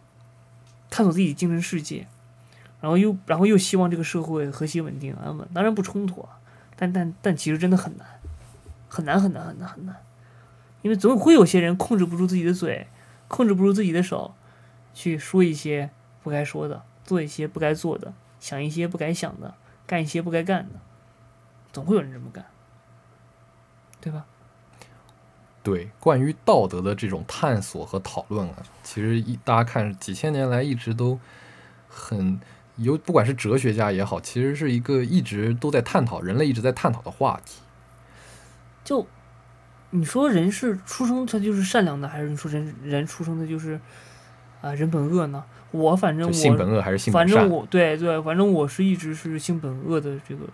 [0.90, 2.08] 探索自己精神世界，
[2.80, 6.40] 然后又然后又希望这个社会和谐稳定安稳，当然不冲突啊，
[6.78, 8.08] 但但但其实真的很难，
[8.88, 9.98] 很难很难很难很难，
[10.82, 12.88] 因为总会有些人控制不住自己的嘴，
[13.28, 14.34] 控制不住自己的手，
[14.94, 15.90] 去说一些
[16.24, 19.54] 不该说的，做一些不该做的，想一些不该想的，
[19.86, 20.80] 干一些不该干的，
[21.74, 22.46] 总会有人这么干，
[24.00, 24.26] 对吧？
[25.68, 31.20] 对，关于道德的这种探索和讨论啊，其实一大家看几千年来一直都
[31.90, 32.40] 很
[32.78, 37.60] 有，不管是哲学家也好，其实是一个一直都在探讨，人类一直在探讨的话题。
[38.86, 39.06] 就
[39.90, 43.78] 你说人是出生他就是善良的，还是你说人人出生的就是
[44.62, 45.44] 啊、人本恶呢？
[45.72, 50.46] 我反正我性本恶还是性反正本善我对对，反正我是一直是性本恶的这个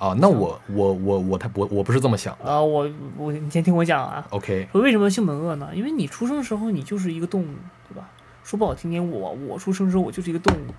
[0.00, 0.16] 啊？
[0.18, 2.50] 那我我我我他我我不是这么想的。
[2.50, 5.70] 啊，我我你先听我讲啊，OK，说为什么性本恶呢？
[5.74, 7.54] 因为你出生的时候你就是一个动物，
[7.88, 8.08] 对吧？
[8.42, 10.74] 说不好听点，我我出生的时候我就是一个动物，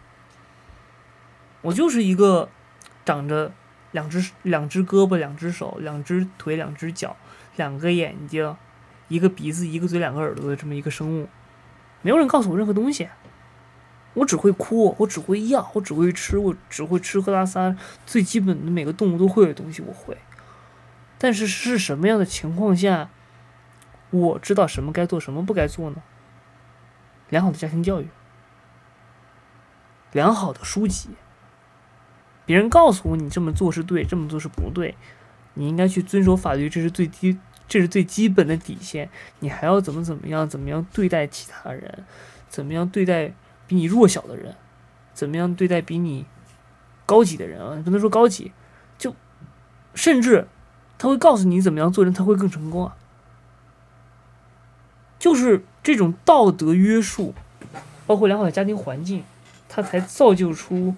[1.62, 2.50] 我就是一个
[3.06, 3.52] 长着
[3.92, 7.16] 两只两只胳膊、两只手、两只腿、两只脚、
[7.56, 8.58] 两个眼睛、
[9.08, 11.30] 一个鼻子、一个嘴、两个耳朵的这么一个生物，
[12.02, 13.08] 没有人告诉我任何东西，
[14.14, 20.18] 我只会哭，我只会要，我只会吃，我只会吃喝拉撒，最基本的每个动物都会的东西我会。
[21.18, 23.10] 但是是什么样的情况下，
[24.10, 26.02] 我知道什么该做，什么不该做呢？
[27.30, 28.10] 良好的家庭教育，
[30.12, 31.12] 良好的书籍，
[32.46, 34.98] 别人告诉我你这么做是对，这么做是不对，
[35.54, 37.40] 你应该去遵守法律，这是最低，
[37.70, 39.10] 这是最基本的底线。
[39.40, 42.04] 你还要怎么怎么样，怎么样对待其他人，
[42.50, 43.32] 怎么样对待
[43.72, 44.54] 比你弱小的人，
[45.14, 46.26] 怎么样对待比你
[47.06, 47.82] 高级的人啊？
[47.86, 48.52] 不能说高级，
[48.98, 49.16] 就
[49.96, 50.46] 甚至
[50.98, 52.98] 他会告诉你怎么样做人，他会更成功啊。
[55.18, 57.34] 就是这种道德约束，
[58.06, 59.24] 包括良好的家庭环境，
[59.70, 60.94] 他才造就出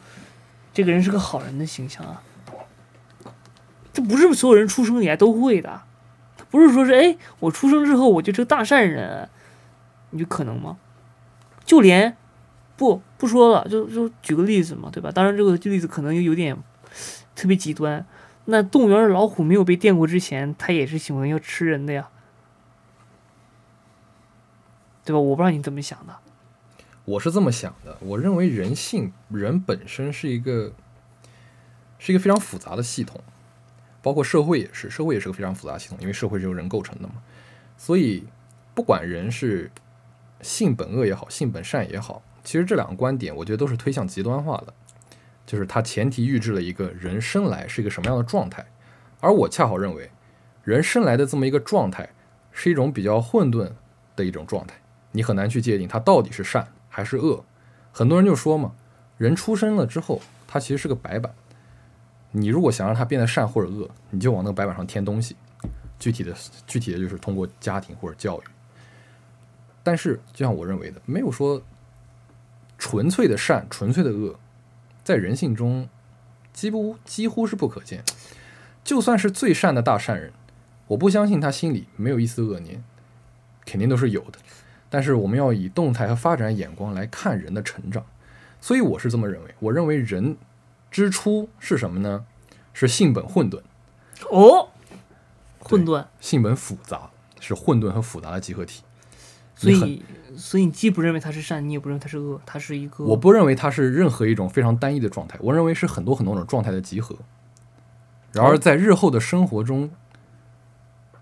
[0.73, 2.23] 这个人是个好人的形象啊。
[3.93, 5.83] 这不是所有人出生以来都会的，
[6.49, 9.29] 不是说是哎，我出生之后我就是个大善人，
[10.09, 10.77] 你就可能吗？
[11.63, 12.17] 就连
[12.75, 15.11] 不不说了，就就举个例子嘛，对吧？
[15.11, 16.57] 当然这个例子可能又有点
[17.35, 18.05] 特别极端。
[18.45, 22.09] 那动物园的老虎没有被电过之前，它也是喜欢要吃人的呀。
[25.05, 25.19] 对吧？
[25.19, 26.17] 我不知道你怎么想的。
[27.05, 30.71] 我是这么想的，我认为人性人本身是一个
[31.99, 33.21] 是一个非常复杂的系统，
[34.01, 37.15] 包括社会也是，社会也是个非常复杂系统，因为社会是由人构成的嘛。
[37.77, 38.25] 所以，
[38.73, 39.69] 不管人是
[40.41, 44.73] 性本恶也好，性本善也好，其实这两个观点，我觉得都是推向极端化的。
[45.45, 48.65] 就是它前提预置了一个人生来是一个什么样的状态，
[49.19, 50.09] 而我恰好认为，
[50.63, 52.09] 人生来的这么一个状态
[52.51, 53.69] 是一种比较混沌
[54.15, 54.75] 的一种状态。
[55.11, 57.43] 你很难去界定它到底是善还是恶，
[57.91, 58.71] 很多人就说嘛，
[59.17, 61.33] 人出生了之后，他其实是个白板，
[62.31, 65.35] 你如果想让他变得善或者恶，你就往那个白板上添东西，
[65.99, 66.33] 具体的
[66.65, 68.43] 具体的就是通过家庭或者教育。
[69.83, 71.61] 但是就像我认为的，没有说
[72.83, 74.37] 纯粹的善、纯粹的恶，
[75.05, 75.87] 在人性中
[76.51, 78.03] 几乎几乎是不可见。
[78.83, 80.33] 就算是最善的大善人，
[80.87, 82.83] 我不相信他心里没有一丝恶念，
[83.65, 84.33] 肯定都是有的。
[84.89, 88.05] 但是我们要以动态和发展眼光来看人的成长，
[88.59, 89.55] 所以我是这么认为。
[89.59, 90.35] 我认为人
[90.91, 92.25] 之初是什么呢？
[92.73, 93.61] 是性本混沌。
[94.29, 94.67] 哦，
[95.59, 97.09] 混沌，性本复杂，
[97.39, 98.83] 是混沌和复杂的集合体。
[99.63, 100.03] 所以，
[100.35, 103.03] 所以你既不认为它是善，你也不认为它是恶，它是一个。
[103.03, 107.15] 我不认为它是任何一种非常单一的状态，我认为是很多很多种状态的集合。
[108.31, 109.91] 然而，在日后的生活中，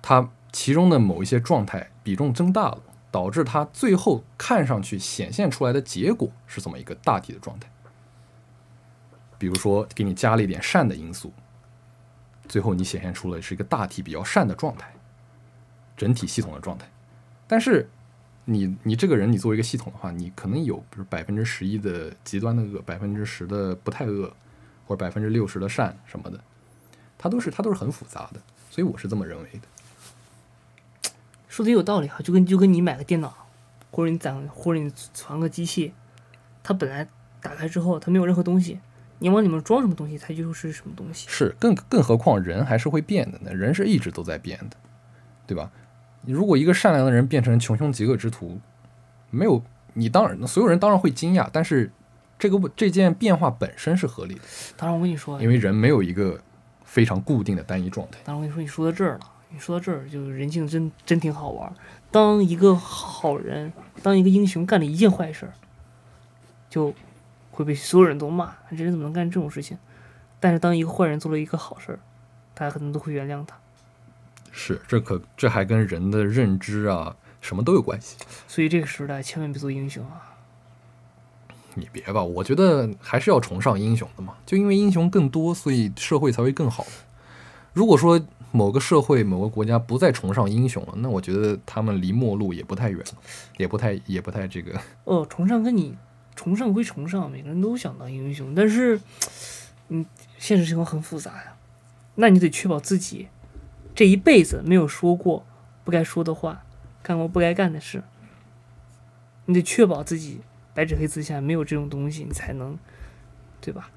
[0.02, 2.80] 它其中的某一些状态比重增大了。
[3.12, 7.70] 导致它最后看上去显现出来的结果是这么一个大体的状态。
[9.38, 11.34] 比如说，给你加了一点善的因素，
[12.48, 14.94] 最后你显现出了是一个大体比较善的状态，
[15.98, 16.90] 整体系统的状态。
[17.48, 17.90] 但是，
[18.46, 24.34] 你你这个人，你作为一个系统的话，你可能有比如百分之十一的极端的恶，百分之十的不太恶，
[24.86, 26.40] 或者百分之六十的善什么的，
[27.18, 28.42] 它都是它都是很复杂的。
[28.70, 31.12] 所以我是这么认为的。
[31.48, 33.48] 说的有道理哈，就跟就跟你买个电脑，
[33.92, 35.94] 或者你攒或者你攒个机器，
[36.64, 37.08] 它本来
[37.42, 38.80] 打开之后它没有任何东西，
[39.20, 41.28] 你往里面装什么东西，它就是什么东西。
[41.30, 43.54] 是，更更何况人还是会变的呢？
[43.54, 44.78] 人是一直都在变的，
[45.46, 45.70] 对吧？
[46.24, 48.60] 你如果一个善良的人变成穷凶极恶之徒，
[49.30, 49.62] 没有
[49.94, 51.92] 你当然所有人当然会惊讶，但是
[52.38, 54.42] 这个这件变化本身是合理的。
[54.78, 56.40] 当然我跟你说，因为人没有一个
[56.84, 58.20] 非常固定的单一状态。
[58.24, 59.32] 当然我跟你说，你说到这儿了。
[59.54, 61.74] 你说到这儿，就人性真真挺好玩。
[62.10, 65.52] 当一个好人，当一个英雄干了一件坏事，
[66.70, 66.94] 就
[67.52, 69.78] 会被所有人都骂，这人怎么能干这种事情？
[70.40, 72.00] 但是当一个坏人做了一个好事儿，
[72.54, 73.58] 大家可能都会原谅他。
[74.52, 78.18] 是，这可这还跟人的认知啊什么都有关系。
[78.48, 80.38] 所以这个时代千万别做英雄啊！
[81.76, 84.36] 你别吧，我觉得还是要崇尚英雄的嘛。
[84.46, 86.86] 就因为英雄更多，所以社会才会更好。
[87.74, 88.22] 如果说，
[88.52, 93.14] 某个社会、某个国家不再崇尚英雄了，那我觉得他们离末路也不太远了，
[93.56, 94.78] 也不太也不太这个。
[95.06, 95.96] 哦，崇尚跟你
[96.36, 99.00] 崇尚归崇尚，每个人都想当英雄，但是，
[99.88, 100.06] 嗯，
[100.38, 101.56] 现实情况很复杂呀。
[102.16, 103.30] 那你得确保自己
[103.94, 105.46] 这一辈子没有说过
[105.84, 106.64] 不该说的话，
[107.04, 108.04] 干过不该干的事。
[109.46, 110.42] 你得确保自己
[110.74, 112.78] 白纸黑字下没有这种东西，你才能，
[113.60, 113.90] 对吧？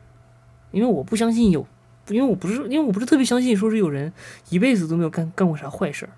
[0.73, 1.67] 因为我不相信有。
[2.09, 4.13] 因为我不是，因为我不是特别相信，说是有人
[4.51, 6.13] 一辈子都没有干干过啥坏事儿。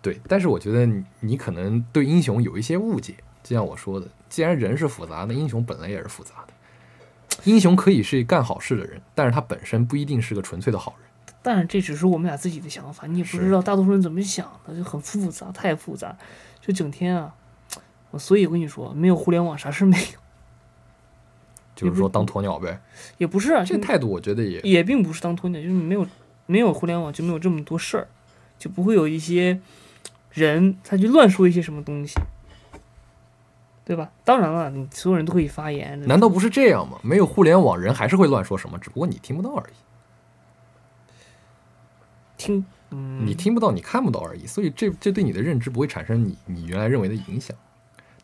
[0.00, 3.14] 对，但是我觉得你你可能对英雄有一些误解。
[3.42, 6.54] 就像我说的，既然人是复杂的，英雄本来也是复杂的。
[7.44, 11.10] 英雄可以是干好事的人，但是他本身不一定是个纯粹的好人。
[11.42, 16.16] 但是这只是我们俩自己的想法，你也不知道大多数人怎么想的，就很复杂，太复杂，
[16.60, 17.34] 就整天啊，
[18.12, 20.20] 我所以我跟你说，没有互联网啥事没有，
[21.74, 22.80] 就是说当鸵鸟呗。
[23.18, 26.06] 也不是啊，就这态度我觉得也也并不是当鸵鸟，就是没有
[26.46, 28.06] 没有互联网就没有这么多事儿，
[28.56, 29.60] 就不会有一些
[30.30, 32.14] 人他去乱说一些什么东西，
[33.84, 34.12] 对吧？
[34.24, 36.98] 当然了，你所有人都可以发言，难道不是这样吗？
[37.02, 39.72] 没有互联网，人还是会乱说什么，只不过你听不到而已。
[42.42, 44.46] 听，嗯，你听不到，你看不到而已。
[44.46, 47.56] 所以这这对你的认知不会产生你你原来认为的影响。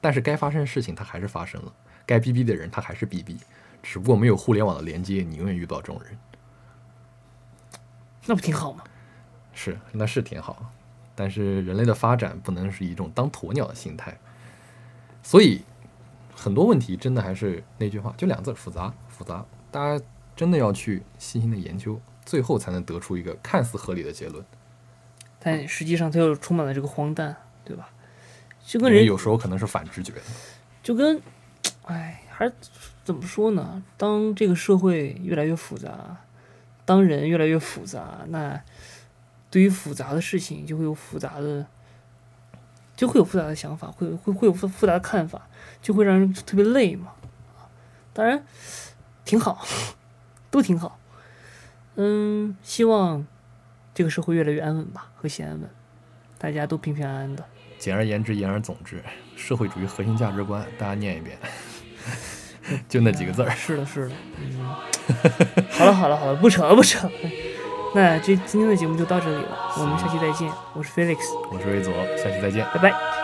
[0.01, 1.73] 但是该发生的事情它还是发生了，
[2.05, 3.37] 该逼逼的人他还是逼逼，
[3.83, 6.19] 只不过没有互联网的连接，你永远遇不到这种人。
[8.27, 8.85] 那不挺好吗？
[9.55, 10.73] 是，那是挺好。
[11.15, 14.17] 但是人类的发展不能是一种当鸵鸟的心态，
[15.23, 15.63] 所以
[16.33, 18.93] 很多问题真的还是那句话，就两字：复杂。
[19.09, 20.05] 复杂，大家
[20.37, 24.45] 真的要去细心的研究，最后才能得出一个看似合理的结论。
[25.41, 27.89] 但实际上它又充满了这个荒诞，对吧？
[28.67, 30.21] 就跟人有时候可能是反直觉的。
[30.83, 31.23] 就跟，
[31.89, 32.53] 哎，还是
[33.03, 33.83] 怎么说呢？
[33.97, 36.19] 当这个社会越来越复杂，
[36.85, 38.61] 当人越来越复杂，那
[39.51, 41.67] 对于复杂的事情就会有复杂的，
[42.95, 45.49] 就会有复杂的想法，会会会有复复杂的看法，
[45.81, 47.13] 就会让人特别累嘛。
[48.13, 48.45] 当然，
[49.25, 49.67] 挺好，
[50.51, 50.99] 都挺好。
[52.01, 53.27] 嗯，希望
[53.93, 55.69] 这个社会越来越安稳吧，和谐安稳，
[56.39, 57.45] 大家都平平安安的。
[57.77, 59.03] 简而言之，言而总之，
[59.37, 61.37] 社会主义核心价值观，大家念一遍，
[62.89, 63.51] 就那几个字儿。
[63.59, 64.65] 是的，是的，嗯，
[65.71, 67.13] 好了，好了，好了，不扯了，不扯了。
[67.95, 70.49] 那这今天的节目就到这里了，我们下期再见。
[70.75, 71.19] 我是 Felix，
[71.51, 72.65] 我是魏佐，下期再见。
[72.73, 73.18] 拜拜。